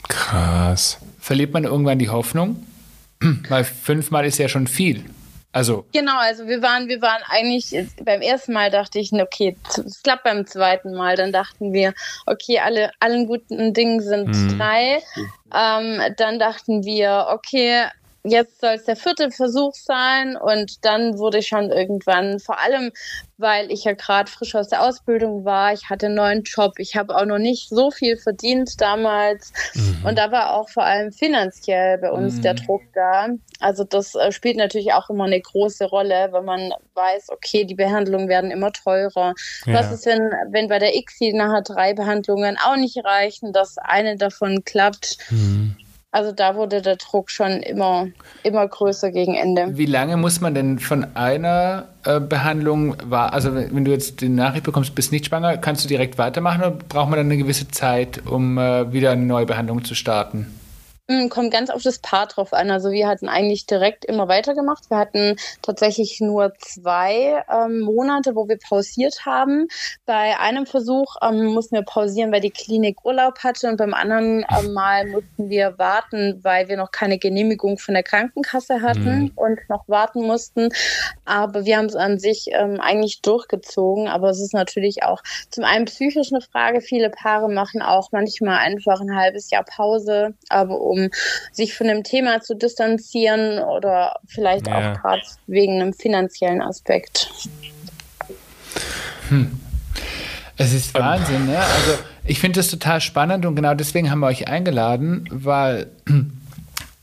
[0.07, 0.99] Krass.
[1.21, 2.65] Verliert man irgendwann die Hoffnung?
[3.47, 5.05] Weil fünfmal ist ja schon viel.
[5.53, 5.85] Also.
[5.93, 9.55] Genau, also wir waren, wir waren eigentlich, beim ersten Mal dachte ich, okay,
[9.85, 11.15] es klappt beim zweiten Mal.
[11.17, 11.93] Dann dachten wir,
[12.25, 14.57] okay, alle, allen guten Dingen sind mhm.
[14.57, 14.99] drei.
[15.53, 17.85] Ähm, dann dachten wir, okay,
[18.23, 22.91] jetzt soll es der vierte Versuch sein und dann wurde ich schon irgendwann, vor allem
[23.37, 26.95] weil ich ja gerade frisch aus der Ausbildung war, ich hatte einen neuen Job, ich
[26.95, 30.05] habe auch noch nicht so viel verdient damals mhm.
[30.05, 32.41] und da war auch vor allem finanziell bei uns mhm.
[32.43, 33.29] der Druck da.
[33.59, 37.75] Also das äh, spielt natürlich auch immer eine große Rolle, wenn man weiß, okay, die
[37.75, 39.33] Behandlungen werden immer teurer.
[39.65, 39.73] Ja.
[39.73, 44.17] Was ist, wenn, wenn bei der ICSI nachher drei Behandlungen auch nicht reichen, dass eine
[44.17, 45.17] davon klappt?
[45.29, 45.75] Mhm.
[46.13, 48.07] Also da wurde der Druck schon immer,
[48.43, 49.77] immer größer gegen Ende.
[49.77, 54.27] Wie lange muss man denn von einer äh, Behandlung war, also wenn du jetzt die
[54.27, 57.69] Nachricht bekommst, bist nicht schwanger, kannst du direkt weitermachen oder braucht man dann eine gewisse
[57.69, 60.47] Zeit, um äh, wieder eine neue Behandlung zu starten?
[61.11, 62.71] Hm, kommt ganz auf das Paar drauf an.
[62.71, 64.89] Also wir hatten eigentlich direkt immer weitergemacht.
[64.89, 69.67] Wir hatten tatsächlich nur zwei ähm, Monate, wo wir pausiert haben.
[70.05, 74.45] Bei einem Versuch ähm, mussten wir pausieren, weil die Klinik Urlaub hatte und beim anderen
[74.57, 79.31] ähm, Mal mussten wir warten, weil wir noch keine Genehmigung von der Krankenkasse hatten mhm.
[79.35, 80.69] und noch warten mussten.
[81.25, 84.07] Aber wir haben es an sich ähm, eigentlich durchgezogen.
[84.07, 86.79] Aber es ist natürlich auch zum einen psychisch eine Frage.
[86.79, 91.00] Viele Paare machen auch manchmal einfach ein halbes Jahr Pause, aber um
[91.51, 94.75] sich von dem Thema zu distanzieren oder vielleicht ja.
[94.75, 97.29] auch gerade wegen einem finanziellen Aspekt.
[99.29, 99.59] Hm.
[100.57, 101.57] Es ist Wahnsinn, ne?
[101.57, 105.87] Also ich finde das total spannend und genau deswegen haben wir euch eingeladen, weil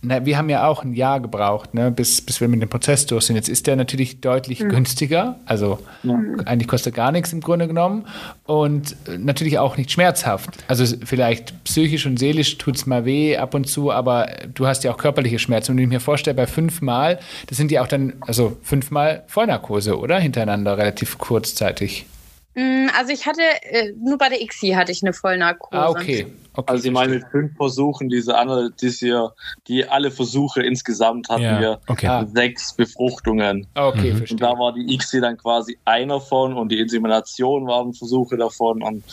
[0.08, 3.04] na, wir haben ja auch ein Jahr gebraucht, ne, bis, bis wir mit dem Prozess
[3.06, 3.36] durch sind.
[3.36, 4.70] Jetzt ist der natürlich deutlich mhm.
[4.70, 6.40] günstiger, also mhm.
[6.46, 8.06] eigentlich kostet gar nichts im Grunde genommen
[8.44, 10.50] und natürlich auch nicht schmerzhaft.
[10.66, 14.82] Also vielleicht psychisch und seelisch tut es mal weh ab und zu, aber du hast
[14.82, 15.72] ja auch körperliche Schmerzen.
[15.72, 19.98] Und wenn ich mir vorstelle, bei fünfmal, das sind ja auch dann, also fünfmal Vollnarkose,
[19.98, 20.18] oder?
[20.18, 22.06] Hintereinander, relativ kurzzeitig.
[22.54, 25.80] Mm, also ich hatte, äh, nur bei der XI hatte ich eine Vollnarkose.
[25.80, 26.26] Ah, okay.
[26.58, 29.32] Okay also Sie meinen mit fünf Versuchen, diese andere, diese,
[29.68, 32.26] die alle Versuche insgesamt hatten ja, wir okay.
[32.34, 33.66] sechs Befruchtungen.
[33.74, 34.24] Ah, okay, mhm.
[34.28, 38.82] Und da war die XI dann quasi einer von und die Insemination waren Versuche davon
[38.82, 39.04] und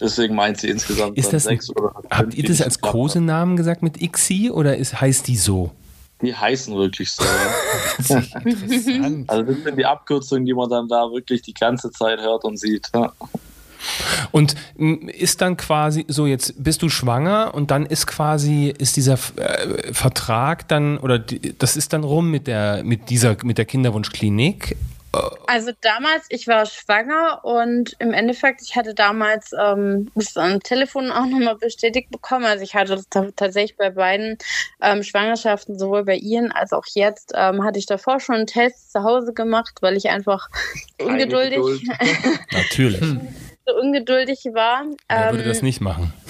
[0.00, 3.82] deswegen meint sie insgesamt ist das sechs ein, oder Habt ihr das als Kosenamen gesagt
[3.82, 5.70] mit XI oder ist, heißt die so?
[6.22, 7.22] Die heißen wirklich so.
[7.22, 8.16] Ja.
[9.26, 12.58] also das sind die Abkürzungen, die man dann da wirklich die ganze Zeit hört und
[12.58, 12.90] sieht.
[12.94, 13.12] Ja.
[14.30, 19.14] Und ist dann quasi so, jetzt bist du schwanger und dann ist quasi, ist dieser
[19.14, 23.64] äh, Vertrag dann, oder die, das ist dann rum mit der, mit dieser, mit der
[23.64, 24.76] Kinderwunschklinik?
[25.46, 31.10] Also damals, ich war schwanger und im Endeffekt, ich hatte damals ähm, das am Telefon
[31.10, 32.44] auch nochmal bestätigt bekommen.
[32.44, 33.02] Also ich hatte
[33.36, 34.38] tatsächlich bei beiden
[34.82, 38.92] ähm, Schwangerschaften, sowohl bei Ihren als auch jetzt, ähm, hatte ich davor schon einen Test
[38.92, 40.48] zu Hause gemacht, weil ich einfach
[41.00, 41.60] ungeduldig,
[42.52, 43.16] natürlich,
[43.66, 44.84] so ungeduldig war.
[45.08, 46.12] Wer würde das ähm, nicht machen?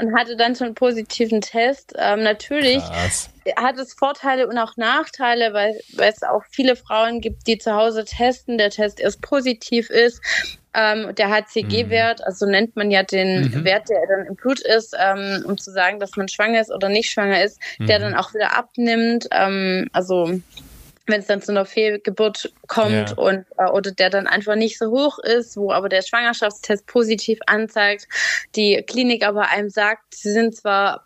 [0.00, 1.94] und hatte dann schon einen positiven Test.
[1.98, 3.30] Ähm, natürlich Krass.
[3.56, 7.74] hat es Vorteile und auch Nachteile, weil, weil es auch viele Frauen gibt, die zu
[7.74, 10.20] Hause testen, der Test erst positiv ist.
[10.72, 12.24] Ähm, der HCG-Wert, mhm.
[12.24, 13.64] also nennt man ja den mhm.
[13.64, 16.88] Wert, der dann im Blut ist, ähm, um zu sagen, dass man schwanger ist oder
[16.88, 17.86] nicht schwanger ist, mhm.
[17.86, 19.26] der dann auch wieder abnimmt.
[19.32, 20.40] Ähm, also
[21.06, 23.14] wenn es dann zu einer Fehlgeburt kommt ja.
[23.16, 27.38] und äh, oder der dann einfach nicht so hoch ist, wo aber der Schwangerschaftstest positiv
[27.46, 28.06] anzeigt,
[28.54, 31.04] die Klinik aber einem sagt, sie sind zwar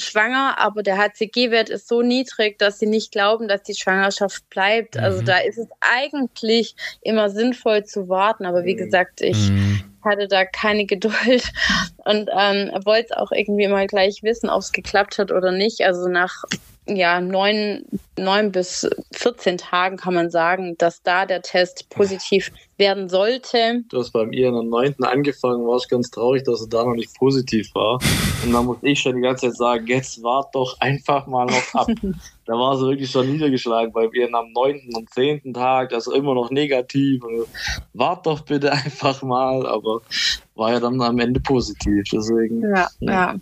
[0.00, 4.96] schwanger, aber der HCG-Wert ist so niedrig, dass sie nicht glauben, dass die Schwangerschaft bleibt.
[4.96, 5.20] Also mhm.
[5.20, 8.46] Also da ist es eigentlich immer sinnvoll zu warten.
[8.46, 8.78] Aber wie mhm.
[8.78, 9.82] gesagt, ich mhm.
[10.04, 11.52] hatte da keine Geduld
[12.04, 15.82] und ähm, wollte auch irgendwie mal gleich wissen, ob es geklappt hat oder nicht.
[15.82, 16.44] Also nach
[16.96, 17.84] ja, neun,
[18.18, 23.84] neun bis 14 Tagen kann man sagen, dass da der Test positiv werden sollte.
[23.88, 24.96] Du hast beim ihr am 9.
[25.04, 28.00] angefangen, war ich ganz traurig, dass er da noch nicht positiv war.
[28.44, 31.74] Und dann muss ich schon die ganze Zeit sagen, jetzt wart doch einfach mal noch
[31.74, 31.88] ab.
[32.46, 34.90] da war sie wirklich schon niedergeschlagen bei ihr am 9.
[34.94, 35.54] und 10.
[35.54, 37.22] Tag, also immer noch negativ.
[37.22, 37.46] Und
[37.94, 40.00] wart doch bitte einfach mal, aber
[40.56, 42.04] war ja dann am Ende positiv.
[42.12, 42.62] Deswegen.
[42.62, 43.12] Ja, ja.
[43.12, 43.34] ja.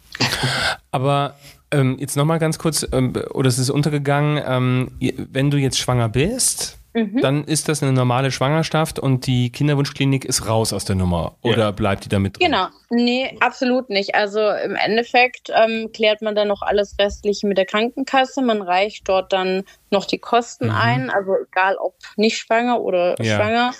[0.90, 1.34] Aber
[1.70, 4.90] ähm, jetzt nochmal ganz kurz, ähm, oder es ist untergegangen, ähm,
[5.30, 7.20] wenn du jetzt schwanger bist, mhm.
[7.20, 11.36] dann ist das eine normale Schwangerschaft und die Kinderwunschklinik ist raus aus der Nummer.
[11.42, 11.70] Oder ja.
[11.70, 12.46] bleibt die damit drin?
[12.46, 14.14] Genau, nee, absolut nicht.
[14.14, 18.42] Also im Endeffekt ähm, klärt man dann noch alles Restliche mit der Krankenkasse.
[18.42, 20.74] Man reicht dort dann noch die Kosten mhm.
[20.74, 23.36] ein, also egal ob nicht schwanger oder ja.
[23.36, 23.72] schwanger.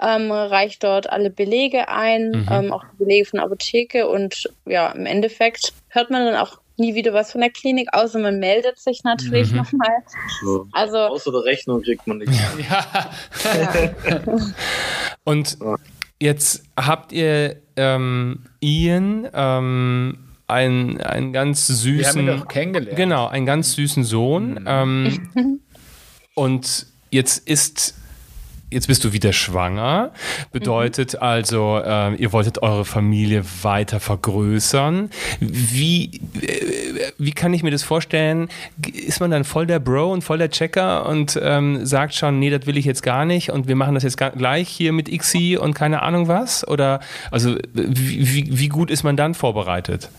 [0.00, 2.48] Ähm, reicht dort alle Belege ein, mhm.
[2.50, 6.58] ähm, auch die Belege von der Apotheke und ja, im Endeffekt hört man dann auch
[6.76, 9.58] nie wieder was von der Klinik, außer man meldet sich natürlich mhm.
[9.58, 10.02] nochmal.
[10.42, 10.66] So.
[10.72, 12.36] Also, außer der Rechnung kriegt man nichts.
[12.68, 12.86] ja.
[13.44, 14.26] ja.
[15.24, 15.58] Und
[16.20, 21.98] jetzt habt ihr ähm, Ian ähm, einen, einen ganz süßen.
[21.98, 22.96] Wir haben ihn doch kennengelernt.
[22.96, 24.54] Genau, einen ganz süßen Sohn.
[24.54, 24.66] Mhm.
[24.66, 25.60] Ähm,
[26.34, 27.94] und jetzt ist
[28.74, 30.10] jetzt bist du wieder schwanger.
[30.52, 31.22] Bedeutet mhm.
[31.22, 35.10] also, äh, ihr wolltet eure Familie weiter vergrößern.
[35.40, 38.48] Wie, äh, wie kann ich mir das vorstellen?
[38.92, 42.50] Ist man dann voll der Bro und voll der Checker und ähm, sagt schon, nee,
[42.50, 45.56] das will ich jetzt gar nicht und wir machen das jetzt gleich hier mit XI
[45.56, 46.66] und keine Ahnung was?
[46.66, 47.00] Oder
[47.30, 50.10] also wie, wie, wie gut ist man dann vorbereitet?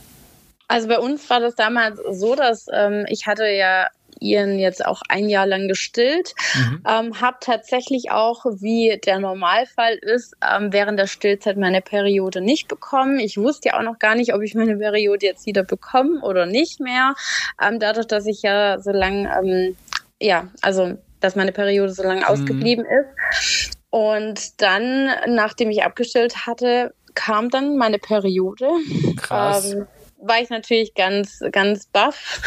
[0.67, 3.87] Also bei uns war das damals so, dass ähm, ich hatte ja
[4.19, 6.33] ihren jetzt auch ein Jahr lang gestillt.
[6.55, 6.83] Mhm.
[6.87, 12.67] Ähm, habe tatsächlich auch, wie der Normalfall ist, ähm, während der Stillzeit meine Periode nicht
[12.67, 13.19] bekommen.
[13.19, 16.45] Ich wusste ja auch noch gar nicht, ob ich meine Periode jetzt wieder bekomme oder
[16.45, 17.15] nicht mehr.
[17.61, 19.75] Ähm, dadurch, dass ich ja so lange, ähm,
[20.21, 22.27] ja, also dass meine Periode so lange mhm.
[22.27, 23.75] ausgeblieben ist.
[23.89, 28.67] Und dann, nachdem ich abgestillt hatte, kam dann meine Periode.
[29.15, 29.73] Krass.
[29.73, 29.87] Ähm,
[30.27, 32.41] war ich natürlich ganz, ganz baff.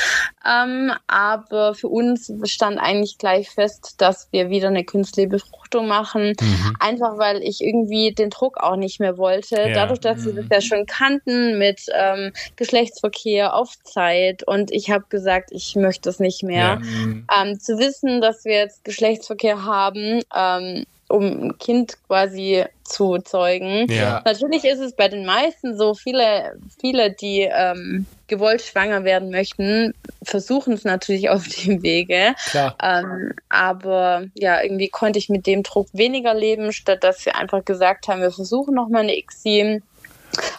[0.47, 6.35] Ähm, aber für uns stand eigentlich gleich fest, dass wir wieder eine künstliche Befruchtung machen.
[6.41, 6.77] Mhm.
[6.81, 9.57] Einfach weil ich irgendwie den Druck auch nicht mehr wollte.
[9.57, 9.73] Ja.
[9.73, 14.43] Dadurch, dass wir das ja schon kannten mit ähm, Geschlechtsverkehr auf Zeit.
[14.43, 16.59] Und ich habe gesagt, ich möchte es nicht mehr.
[16.59, 16.77] Ja.
[16.77, 17.27] Mhm.
[17.35, 23.91] Ähm, zu wissen, dass wir jetzt Geschlechtsverkehr haben, ähm, um ein Kind quasi zu zeugen.
[23.91, 24.23] Ja.
[24.25, 29.95] Natürlich ist es bei den meisten so, viele, viele, die ähm, gewollt schwanger werden möchten,
[30.23, 32.35] versuchen es natürlich auf dem Wege.
[32.83, 37.65] Ähm, aber ja, irgendwie konnte ich mit dem Druck weniger leben, statt dass wir einfach
[37.65, 39.83] gesagt haben, wir versuchen nochmal eine ICSI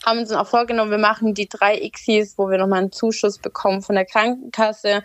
[0.05, 3.81] haben uns auch vorgenommen, wir machen die drei ICSIs, wo wir nochmal einen Zuschuss bekommen
[3.81, 5.03] von der Krankenkasse.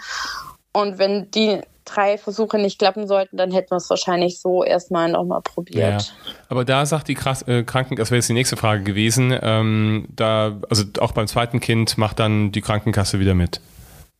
[0.75, 5.11] Und wenn die drei Versuche nicht klappen sollten, dann hätten wir es wahrscheinlich so erstmal
[5.11, 6.03] nochmal probiert.
[6.03, 6.33] Ja.
[6.49, 10.07] Aber da sagt die Krass äh, Kranken, das wäre jetzt die nächste Frage gewesen, ähm,
[10.15, 13.61] da, also auch beim zweiten Kind macht dann die Krankenkasse wieder mit.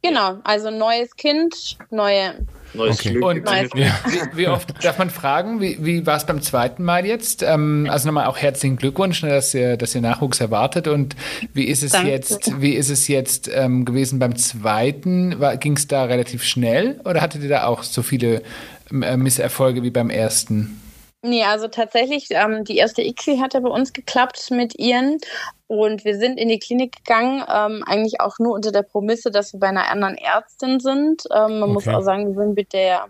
[0.05, 2.35] Genau, also neues Kind, neue
[2.75, 3.11] Neues okay.
[3.13, 3.25] Glück.
[3.25, 3.95] Und ja.
[4.05, 7.43] wie, wie, oft darf man fragen, wie, wie war es beim zweiten Mal jetzt?
[7.43, 10.89] Ähm, also nochmal auch herzlichen Glückwunsch, ne, dass ihr, dass ihr Nachwuchs erwartet.
[10.89, 11.15] Und
[11.53, 12.11] wie ist es Danke.
[12.11, 15.37] jetzt, wie ist es jetzt ähm, gewesen beim zweiten?
[15.61, 18.43] Ging es da relativ schnell oder hattet ihr da auch so viele
[18.91, 20.81] äh, Misserfolge wie beim ersten?
[21.25, 25.19] Nee, also tatsächlich, ähm, die erste ICSI hat ja bei uns geklappt mit ihren.
[25.67, 29.55] Und wir sind in die Klinik gegangen, ähm, eigentlich auch nur unter der Prämisse, dass
[29.55, 31.25] wir bei einer anderen Ärztin sind.
[31.35, 31.73] Ähm, man okay.
[31.73, 33.07] muss auch sagen, wir sind mit der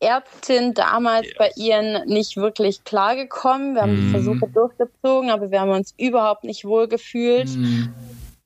[0.00, 1.34] Ärztin damals yes.
[1.38, 3.74] bei ihren nicht wirklich klargekommen.
[3.74, 3.96] Wir haben mm.
[3.96, 4.10] die mhm.
[4.10, 7.48] Versuche durchgezogen, aber wir haben uns überhaupt nicht wohl gefühlt.
[7.54, 7.94] Mm.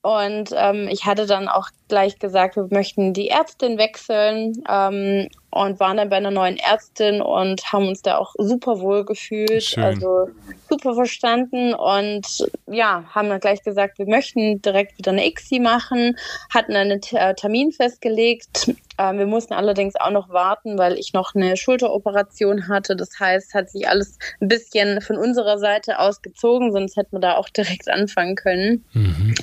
[0.09, 5.81] Und ähm, ich hatte dann auch gleich gesagt, wir möchten die Ärztin wechseln ähm, und
[5.81, 9.85] waren dann bei einer neuen Ärztin und haben uns da auch super wohl gefühlt, Schön.
[9.85, 10.31] also
[10.71, 16.17] super verstanden und ja, haben dann gleich gesagt, wir möchten direkt wieder eine ICSI machen,
[16.55, 18.73] hatten einen äh, Termin festgelegt.
[18.99, 22.97] Ähm, wir mussten allerdings auch noch warten, weil ich noch eine Schulteroperation hatte.
[22.97, 27.21] Das heißt, hat sich alles ein bisschen von unserer Seite aus gezogen, sonst hätten wir
[27.21, 28.85] da auch direkt anfangen können.
[28.93, 29.35] Mhm.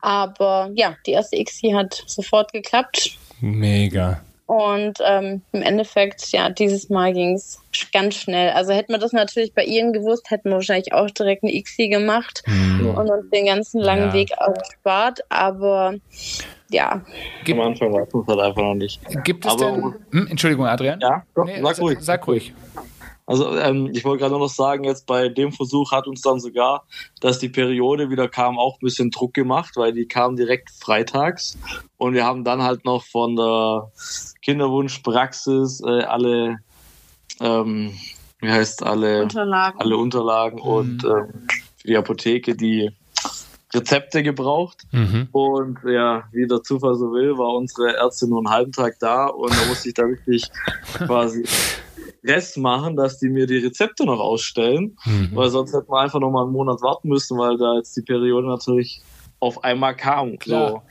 [0.00, 3.18] Aber ja, die erste ICSI hat sofort geklappt.
[3.40, 4.20] Mega.
[4.50, 8.50] Und ähm, im Endeffekt, ja, dieses Mal ging es ganz schnell.
[8.50, 11.88] Also hätten wir das natürlich bei ihnen gewusst, hätten wir wahrscheinlich auch direkt eine XI
[11.88, 12.88] gemacht mhm.
[12.96, 14.12] und uns den ganzen langen ja.
[14.12, 15.20] Weg erspart.
[15.28, 15.94] Aber
[16.68, 17.00] ja.
[17.48, 19.00] Am Anfang war es halt einfach noch nicht.
[19.22, 19.94] Gibt es Aber, denn.
[20.10, 20.98] Hm, Entschuldigung, Adrian?
[20.98, 21.98] Ja, doch, nee, sag ruhig.
[22.00, 22.52] Sag ruhig.
[23.30, 26.82] Also ähm, ich wollte gerade noch sagen, jetzt bei dem Versuch hat uns dann sogar,
[27.20, 31.56] dass die Periode wieder kam, auch ein bisschen Druck gemacht, weil die kam direkt freitags
[31.96, 33.92] und wir haben dann halt noch von der
[34.42, 36.58] Kinderwunschpraxis äh, alle,
[37.38, 37.92] ähm,
[38.40, 40.68] wie heißt alle Unterlagen, alle Unterlagen mhm.
[40.68, 42.90] und ähm, für die Apotheke die
[43.72, 44.82] Rezepte gebraucht.
[44.90, 45.28] Mhm.
[45.30, 49.26] Und ja, wie der Zufall so will, war unsere Ärztin nur einen halben Tag da
[49.26, 50.50] und da musste ich da wirklich
[50.94, 51.44] quasi
[52.24, 55.30] Rest machen, dass die mir die Rezepte noch ausstellen, mhm.
[55.32, 58.02] weil sonst hätten wir einfach noch mal einen Monat warten müssen, weil da jetzt die
[58.02, 59.02] Periode natürlich
[59.40, 60.82] auf einmal kam, klar.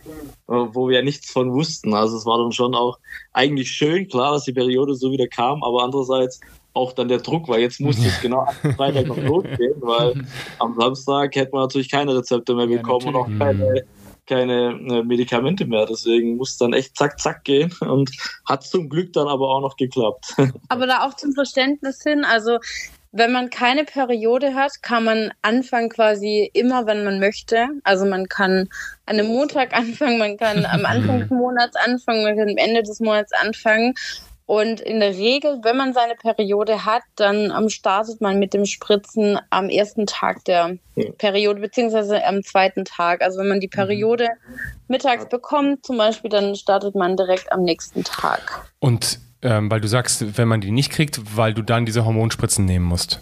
[0.47, 1.93] So, äh, wo wir ja nichts von wussten.
[1.93, 2.97] Also es war dann schon auch
[3.31, 6.39] eigentlich schön, klar, dass die Periode so wieder kam, aber andererseits
[6.73, 10.13] auch dann der Druck, weil jetzt musste es genau am Freitag noch losgehen, weil
[10.59, 13.83] am Samstag hätte man natürlich keine Rezepte mehr bekommen ja, und auch keine,
[14.29, 15.85] keine äh, Medikamente mehr.
[15.85, 18.11] Deswegen muss es dann echt zack, zack gehen und
[18.45, 20.35] hat zum Glück dann aber auch noch geklappt.
[20.69, 22.59] Aber da auch zum Verständnis hin, also
[23.11, 27.67] wenn man keine Periode hat, kann man anfangen quasi immer, wenn man möchte.
[27.83, 28.69] Also man kann
[29.05, 32.83] an einem Montag anfangen, man kann am Anfang des Monats anfangen, man kann am Ende
[32.83, 33.95] des Monats anfangen.
[34.49, 38.65] Und in der Regel, wenn man seine Periode hat, dann um, startet man mit dem
[38.65, 40.75] Spritzen am ersten Tag der
[41.19, 43.21] Periode, beziehungsweise am zweiten Tag.
[43.21, 43.77] Also wenn man die mhm.
[43.77, 44.27] Periode
[44.87, 48.67] mittags bekommt, zum Beispiel, dann startet man direkt am nächsten Tag.
[48.79, 52.65] Und ähm, weil du sagst, wenn man die nicht kriegt, weil du dann diese Hormonspritzen
[52.65, 53.21] nehmen musst.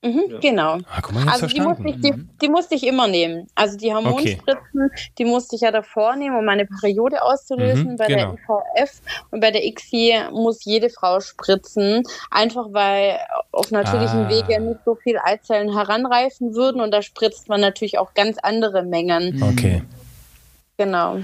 [0.00, 0.38] Mhm, ja.
[0.38, 0.78] Genau.
[0.88, 3.48] Ah, guck mal, also die musste, ich, die, die, musste ich immer nehmen.
[3.56, 5.10] Also die Hormonspritzen, okay.
[5.18, 7.92] die musste ich ja davor nehmen, um meine Periode auszulösen.
[7.92, 8.36] Mhm, bei genau.
[8.36, 9.00] der IVF
[9.32, 13.18] und bei der XI muss jede Frau spritzen, einfach weil
[13.50, 14.28] auf natürlichem ah.
[14.28, 18.84] Wege nicht so viel Eizellen heranreifen würden und da spritzt man natürlich auch ganz andere
[18.84, 19.42] Mengen.
[19.42, 19.82] Okay.
[20.76, 21.18] Genau.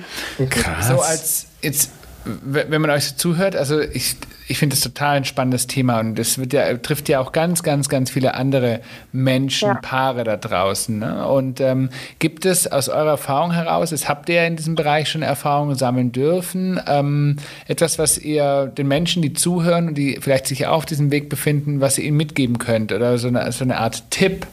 [0.50, 0.88] Krass.
[0.88, 1.90] So als jetzt
[2.24, 4.16] wenn man euch so zuhört, also ich,
[4.48, 7.62] ich finde das total ein spannendes Thema und das wird ja, trifft ja auch ganz,
[7.62, 8.80] ganz, ganz viele andere
[9.12, 9.74] Menschen, ja.
[9.74, 10.98] Paare da draußen.
[10.98, 11.26] Ne?
[11.26, 15.22] Und ähm, gibt es aus eurer Erfahrung heraus, es habt ihr in diesem Bereich schon
[15.22, 20.66] Erfahrungen sammeln dürfen, ähm, etwas, was ihr den Menschen, die zuhören und die vielleicht sich
[20.66, 24.10] auf diesem Weg befinden, was ihr ihnen mitgeben könnt oder so eine, so eine Art
[24.10, 24.46] Tipp?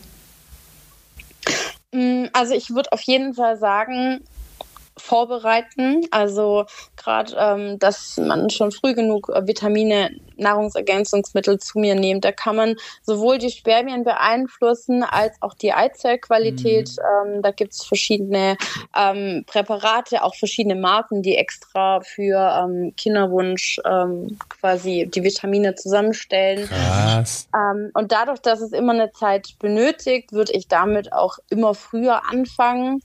[1.94, 4.22] Mm, also ich würde auf jeden Fall sagen,
[5.02, 6.02] vorbereiten.
[6.12, 12.26] Also gerade, ähm, dass man schon früh genug äh, Vitamine, Nahrungsergänzungsmittel zu mir nimmt.
[12.26, 16.90] Da kann man sowohl die Spermien beeinflussen als auch die Eizellqualität.
[16.90, 17.36] Mhm.
[17.36, 18.58] Ähm, da gibt es verschiedene
[18.96, 26.68] ähm, Präparate, auch verschiedene Marken, die extra für ähm, Kinderwunsch ähm, quasi die Vitamine zusammenstellen.
[26.68, 27.48] Krass.
[27.56, 32.22] Ähm, und dadurch, dass es immer eine Zeit benötigt, würde ich damit auch immer früher
[32.30, 33.02] anfangen.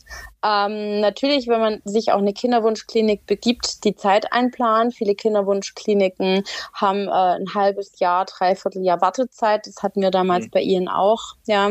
[0.47, 4.93] Ähm, natürlich, wenn man sich auch eine Kinderwunschklinik begibt, die Zeit einplanen.
[4.93, 9.67] Viele Kinderwunschkliniken haben äh, ein halbes Jahr, dreiviertel Jahr Wartezeit.
[9.67, 10.51] Das hatten wir damals mhm.
[10.51, 11.71] bei Ihnen auch, ja.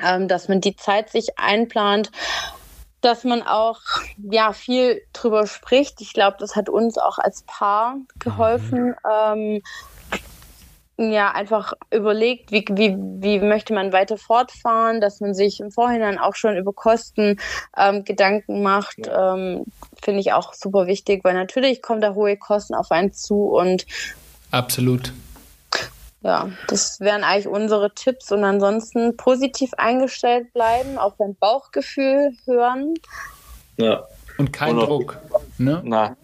[0.00, 2.10] Ähm, dass man die Zeit sich einplant
[3.00, 3.80] dass man auch
[4.16, 6.00] ja viel drüber spricht.
[6.00, 8.94] Ich glaube, das hat uns auch als Paar geholfen, mhm.
[9.12, 9.62] ähm,
[10.96, 16.18] ja, einfach überlegt, wie, wie, wie möchte man weiter fortfahren, dass man sich im Vorhinein
[16.18, 17.40] auch schon über Kosten
[17.76, 19.34] ähm, Gedanken macht, ja.
[19.34, 19.64] ähm,
[20.00, 23.86] finde ich auch super wichtig, weil natürlich kommen da hohe Kosten auf einen zu und
[24.50, 25.12] absolut.
[26.22, 32.94] Ja, das wären eigentlich unsere Tipps und ansonsten positiv eingestellt bleiben, auf sein Bauchgefühl hören.
[33.76, 34.04] Ja.
[34.38, 35.18] Und kein und Druck.
[35.58, 35.82] Ne?
[35.84, 36.16] Na,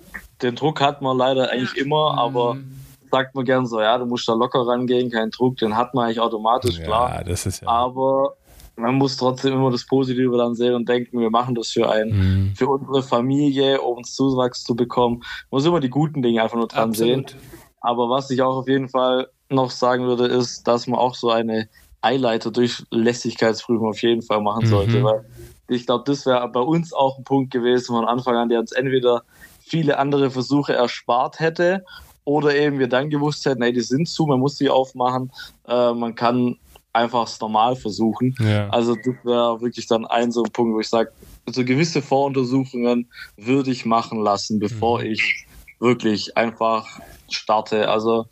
[0.43, 2.80] den Druck hat man leider eigentlich immer, aber mhm
[3.11, 6.07] sagt man gern so, ja, du musst da locker rangehen, kein Druck, den hat man
[6.07, 7.25] eigentlich automatisch, ja, klar.
[7.25, 8.37] Das ist ja Aber
[8.77, 12.09] man muss trotzdem immer das Positive dann sehen und denken, wir machen das für ein,
[12.09, 12.55] mhm.
[12.57, 15.19] für unsere Familie, um uns Zuwachs zu bekommen.
[15.19, 17.31] Man muss immer die guten Dinge einfach nur dran Absolut.
[17.31, 17.41] sehen.
[17.81, 21.31] Aber was ich auch auf jeden Fall noch sagen würde, ist, dass man auch so
[21.31, 21.69] eine
[22.03, 24.71] Eileiter-Durchlässigkeitsprüfung auf jeden Fall machen mhm.
[24.71, 25.25] sollte, weil
[25.69, 28.73] ich glaube, das wäre bei uns auch ein Punkt gewesen von Anfang an, der uns
[28.73, 29.23] entweder
[29.61, 31.85] viele andere Versuche erspart hätte
[32.25, 35.31] oder eben wir dann gewusst hätten, hey, die sind zu, man muss sie aufmachen,
[35.67, 36.57] äh, man kann
[36.93, 38.35] einfach es normal versuchen.
[38.41, 38.69] Ja.
[38.71, 41.13] Also das wäre wirklich dann ein so ein Punkt, wo ich sage,
[41.47, 45.07] so gewisse Voruntersuchungen würde ich machen lassen, bevor mhm.
[45.07, 45.47] ich
[45.79, 46.87] wirklich einfach
[47.29, 47.89] starte.
[47.89, 48.27] Also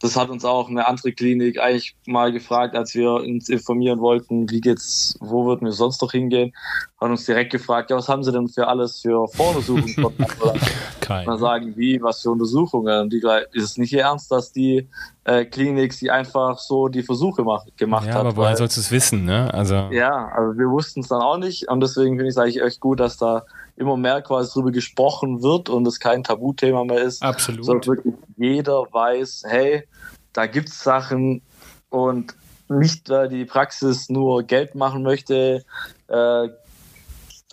[0.00, 4.50] das hat uns auch eine andere Klinik eigentlich mal gefragt, als wir uns informieren wollten,
[4.50, 6.54] wie geht's, wo würden wir sonst noch hingehen,
[7.00, 9.96] hat uns direkt gefragt, ja, was haben Sie denn für alles für Voruntersuchungen?
[11.04, 11.26] Kein.
[11.26, 13.10] Dann sagen, wie, was für Untersuchungen?
[13.10, 14.88] Die, ist es nicht Ihr Ernst, dass die
[15.24, 18.20] äh, Klinik sie einfach so die Versuche mach, gemacht ja, hat?
[18.20, 19.52] aber woher sollst du es wissen, ne?
[19.52, 22.62] Also ja, also wir wussten es dann auch nicht und deswegen finde ich es eigentlich
[22.62, 23.44] echt gut, dass da
[23.76, 27.22] immer mehr quasi darüber gesprochen wird und es kein Tabuthema mehr ist.
[27.22, 27.64] Absolut.
[27.64, 29.84] Sondern wirklich jeder weiß, hey,
[30.32, 31.42] da gibt es Sachen,
[31.94, 32.34] und
[32.68, 35.64] nicht, weil die Praxis nur Geld machen möchte,
[36.08, 36.48] äh,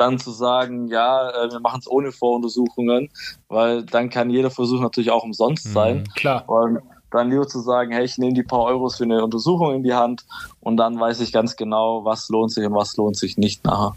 [0.02, 3.10] dann zu sagen, ja, äh, wir machen es ohne Voruntersuchungen,
[3.48, 5.74] weil dann kann jeder Versuch natürlich auch umsonst Mhm.
[5.74, 6.04] sein.
[6.16, 6.50] Klar.
[6.50, 6.80] Und
[7.12, 9.94] dann lieber zu sagen, hey, ich nehme die paar Euros für eine Untersuchung in die
[9.94, 10.26] Hand
[10.62, 13.96] und dann weiß ich ganz genau, was lohnt sich und was lohnt sich nicht nachher.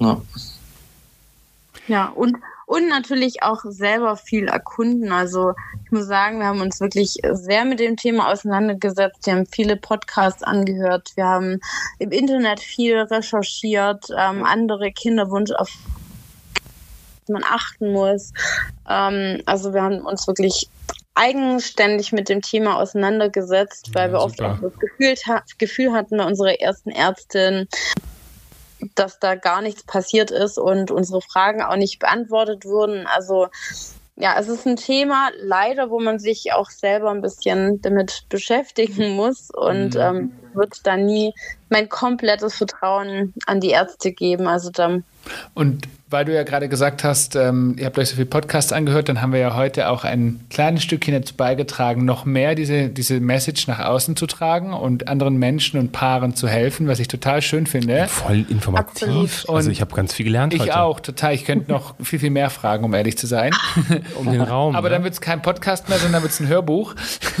[0.00, 0.20] Ja.
[1.88, 2.36] Ja, und,
[2.66, 5.12] und natürlich auch selber viel erkunden.
[5.12, 5.52] Also
[5.84, 9.24] ich muss sagen, wir haben uns wirklich sehr mit dem Thema auseinandergesetzt.
[9.24, 11.12] Wir haben viele Podcasts angehört.
[11.14, 11.60] Wir haben
[12.00, 15.70] im Internet viel recherchiert, ähm, andere Kinderwunsch auf
[17.28, 18.32] man achten muss.
[18.88, 20.68] Ähm, also wir haben uns wirklich
[21.14, 24.52] eigenständig mit dem Thema auseinandergesetzt, weil Ja, wir oft super.
[24.52, 25.14] auch das Gefühl,
[25.58, 27.68] Gefühl hatten bei unserer ersten Ärztin,
[28.94, 33.06] dass da gar nichts passiert ist und unsere Fragen auch nicht beantwortet wurden.
[33.06, 33.48] Also
[34.18, 39.10] ja, es ist ein Thema, leider, wo man sich auch selber ein bisschen damit beschäftigen
[39.10, 40.00] muss und Mhm.
[40.00, 41.34] ähm, wird da nie
[41.68, 44.46] mein komplettes Vertrauen an die Ärzte geben.
[44.46, 44.98] Also da
[45.54, 49.08] Und weil du ja gerade gesagt hast, ähm, ihr habt euch so viel Podcasts angehört,
[49.08, 53.18] dann haben wir ja heute auch ein kleines Stückchen dazu beigetragen, noch mehr diese, diese
[53.18, 57.42] Message nach außen zu tragen und anderen Menschen und Paaren zu helfen, was ich total
[57.42, 58.06] schön finde.
[58.06, 58.86] Voll informativ.
[58.88, 59.30] Absolut.
[59.48, 60.80] Also Und ich habe ganz viel gelernt Ich heute.
[60.80, 61.34] auch, total.
[61.34, 63.52] Ich könnte noch viel, viel mehr fragen, um ehrlich zu sein.
[64.16, 64.74] Um den Raum.
[64.76, 65.04] Aber dann ne?
[65.04, 66.94] wird es kein Podcast mehr, sondern wird es ein Hörbuch.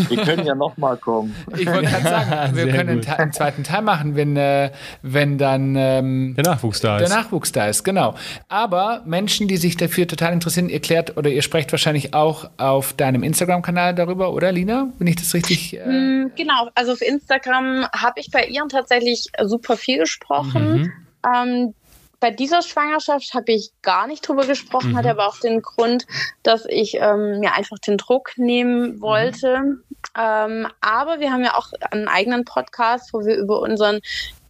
[0.08, 1.34] Wir können ja nochmal kommen.
[1.56, 4.70] Ich wollte gerade sagen, wir Sehr können einen, einen zweiten Teil machen, wenn, äh,
[5.02, 7.14] wenn dann ähm, der Nachwuchs da der ist.
[7.14, 8.14] Nachwuchs da ist, genau.
[8.48, 8.65] Aber
[9.04, 13.22] Menschen, die sich dafür total interessieren, ihr klärt oder ihr sprecht wahrscheinlich auch auf deinem
[13.22, 14.88] Instagram-Kanal darüber, oder Lina?
[14.98, 15.76] Wenn ich das richtig.
[15.76, 20.80] Äh, Mm, Genau, also auf Instagram habe ich bei ihr tatsächlich super viel gesprochen.
[20.82, 20.92] Mhm.
[21.34, 21.74] Ähm,
[22.18, 24.96] bei dieser Schwangerschaft habe ich gar nicht drüber gesprochen, Mhm.
[24.96, 26.06] hatte aber auch den Grund,
[26.42, 29.76] dass ich ähm, mir einfach den Druck nehmen wollte.
[30.18, 34.00] Ähm, aber wir haben ja auch einen eigenen Podcast, wo wir über unseren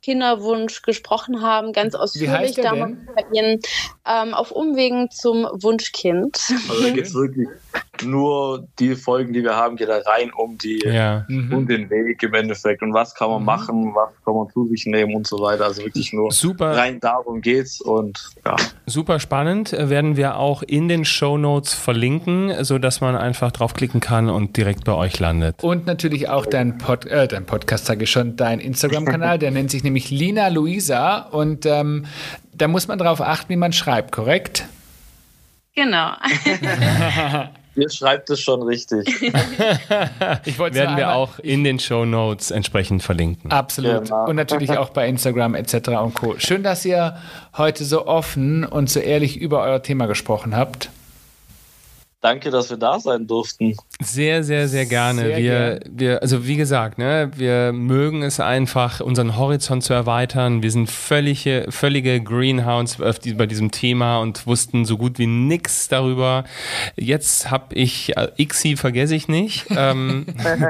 [0.07, 3.61] Kinderwunsch gesprochen haben, ganz ausführlich damals bei Ihnen
[4.07, 6.39] ähm, auf Umwegen zum Wunschkind.
[6.69, 7.49] Also da geht es wirklich
[8.05, 11.25] nur die Folgen, die wir haben, geht da rein um die Ja.
[11.29, 11.53] mhm.
[11.53, 14.87] um den Weg im Endeffekt und was kann man machen, was kann man zu sich
[14.87, 15.65] nehmen und so weiter.
[15.65, 18.57] Also wirklich nur Super, rein darum geht's und ja.
[18.87, 19.73] super spannend.
[19.73, 24.57] Äh, Werden wir auch in den Show Notes verlinken, sodass man einfach draufklicken kann und
[24.57, 25.63] direkt bei euch landet.
[25.63, 29.71] Und natürlich auch dein, Pod, äh, dein Podcast, sage ich schon, dein Instagram-Kanal, der nennt
[29.71, 31.19] sich nämlich Lina Luisa.
[31.19, 32.07] Und ähm,
[32.53, 34.67] da muss man darauf achten, wie man schreibt, korrekt?
[35.75, 36.13] genau.
[37.77, 39.07] Ihr schreibt es schon richtig.
[40.45, 43.51] Ich wollte Werden wir auch in den Show Notes entsprechend verlinken.
[43.51, 44.05] Absolut.
[44.05, 44.27] Genau.
[44.27, 45.89] Und natürlich auch bei Instagram etc.
[45.89, 46.35] und Co.
[46.39, 47.17] Schön, dass ihr
[47.57, 50.91] heute so offen und so ehrlich über euer Thema gesprochen habt.
[52.23, 53.77] Danke, dass wir da sein durften.
[54.01, 55.23] Sehr, sehr, sehr gerne.
[55.23, 55.99] Sehr wir, gern.
[55.99, 60.63] wir, also wie gesagt, ne, wir mögen es einfach, unseren Horizont zu erweitern.
[60.63, 66.45] Wir sind völlige, völlige Greenhounds bei diesem Thema und wussten so gut wie nichts darüber.
[66.97, 69.67] Jetzt habe ich, äh, Ixi vergesse ich nicht.
[69.71, 70.27] Ähm,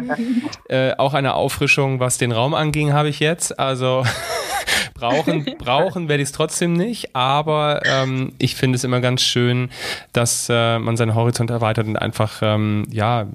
[0.68, 3.58] äh, auch eine Auffrischung, was den Raum anging, habe ich jetzt.
[3.58, 4.04] Also
[4.96, 9.70] brauchen, brauchen werde ich es trotzdem nicht, aber ähm, ich finde es immer ganz schön,
[10.12, 13.26] dass äh, man seinen Horizont erweitert und einfach ähm, ja äh,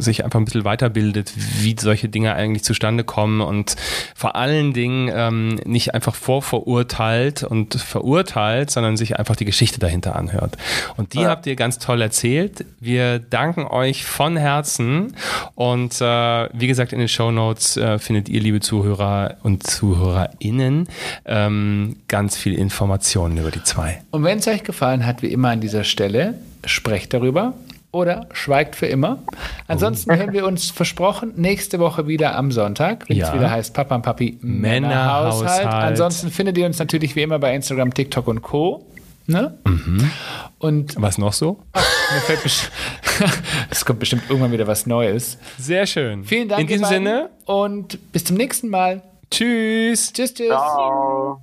[0.00, 3.76] sich einfach ein bisschen weiterbildet, wie solche Dinge eigentlich zustande kommen und
[4.14, 10.16] vor allen Dingen ähm, nicht einfach vorverurteilt und verurteilt, sondern sich einfach die Geschichte dahinter
[10.16, 10.56] anhört.
[10.96, 11.28] Und die Ja.
[11.30, 12.64] habt ihr ganz toll erzählt.
[12.80, 15.14] Wir danken euch von Herzen
[15.54, 20.88] und äh, wie gesagt in den Show Notes äh, findet ihr, liebe Zuhörer und ZuhörerInnen,
[21.24, 24.02] ähm, ganz viel Informationen über die zwei.
[24.10, 26.34] Und wenn es euch gefallen hat, wie immer an dieser Stelle,
[26.64, 27.54] sprecht darüber
[27.92, 29.18] oder schweigt für immer.
[29.68, 33.34] Ansonsten hören wir uns versprochen nächste Woche wieder am Sonntag, wenn es Ja.
[33.34, 35.58] wieder heißt Papa und Papi Männerhaushalt.
[35.60, 35.84] Männerhaushalt.
[35.90, 38.84] Ansonsten findet ihr uns natürlich wie immer bei Instagram, TikTok und Co.
[39.26, 39.56] Ne?
[40.58, 41.62] Und Was noch so?
[43.70, 45.38] es kommt bestimmt irgendwann wieder was Neues.
[45.58, 46.24] Sehr schön.
[46.24, 46.62] Vielen Dank.
[46.62, 46.84] In diesem.
[46.86, 49.02] Sinne, Und bis zum nächsten Mal.
[49.30, 50.12] Tschüss.
[50.12, 50.48] Tschüss, tschüss.
[50.48, 51.40] Ciao.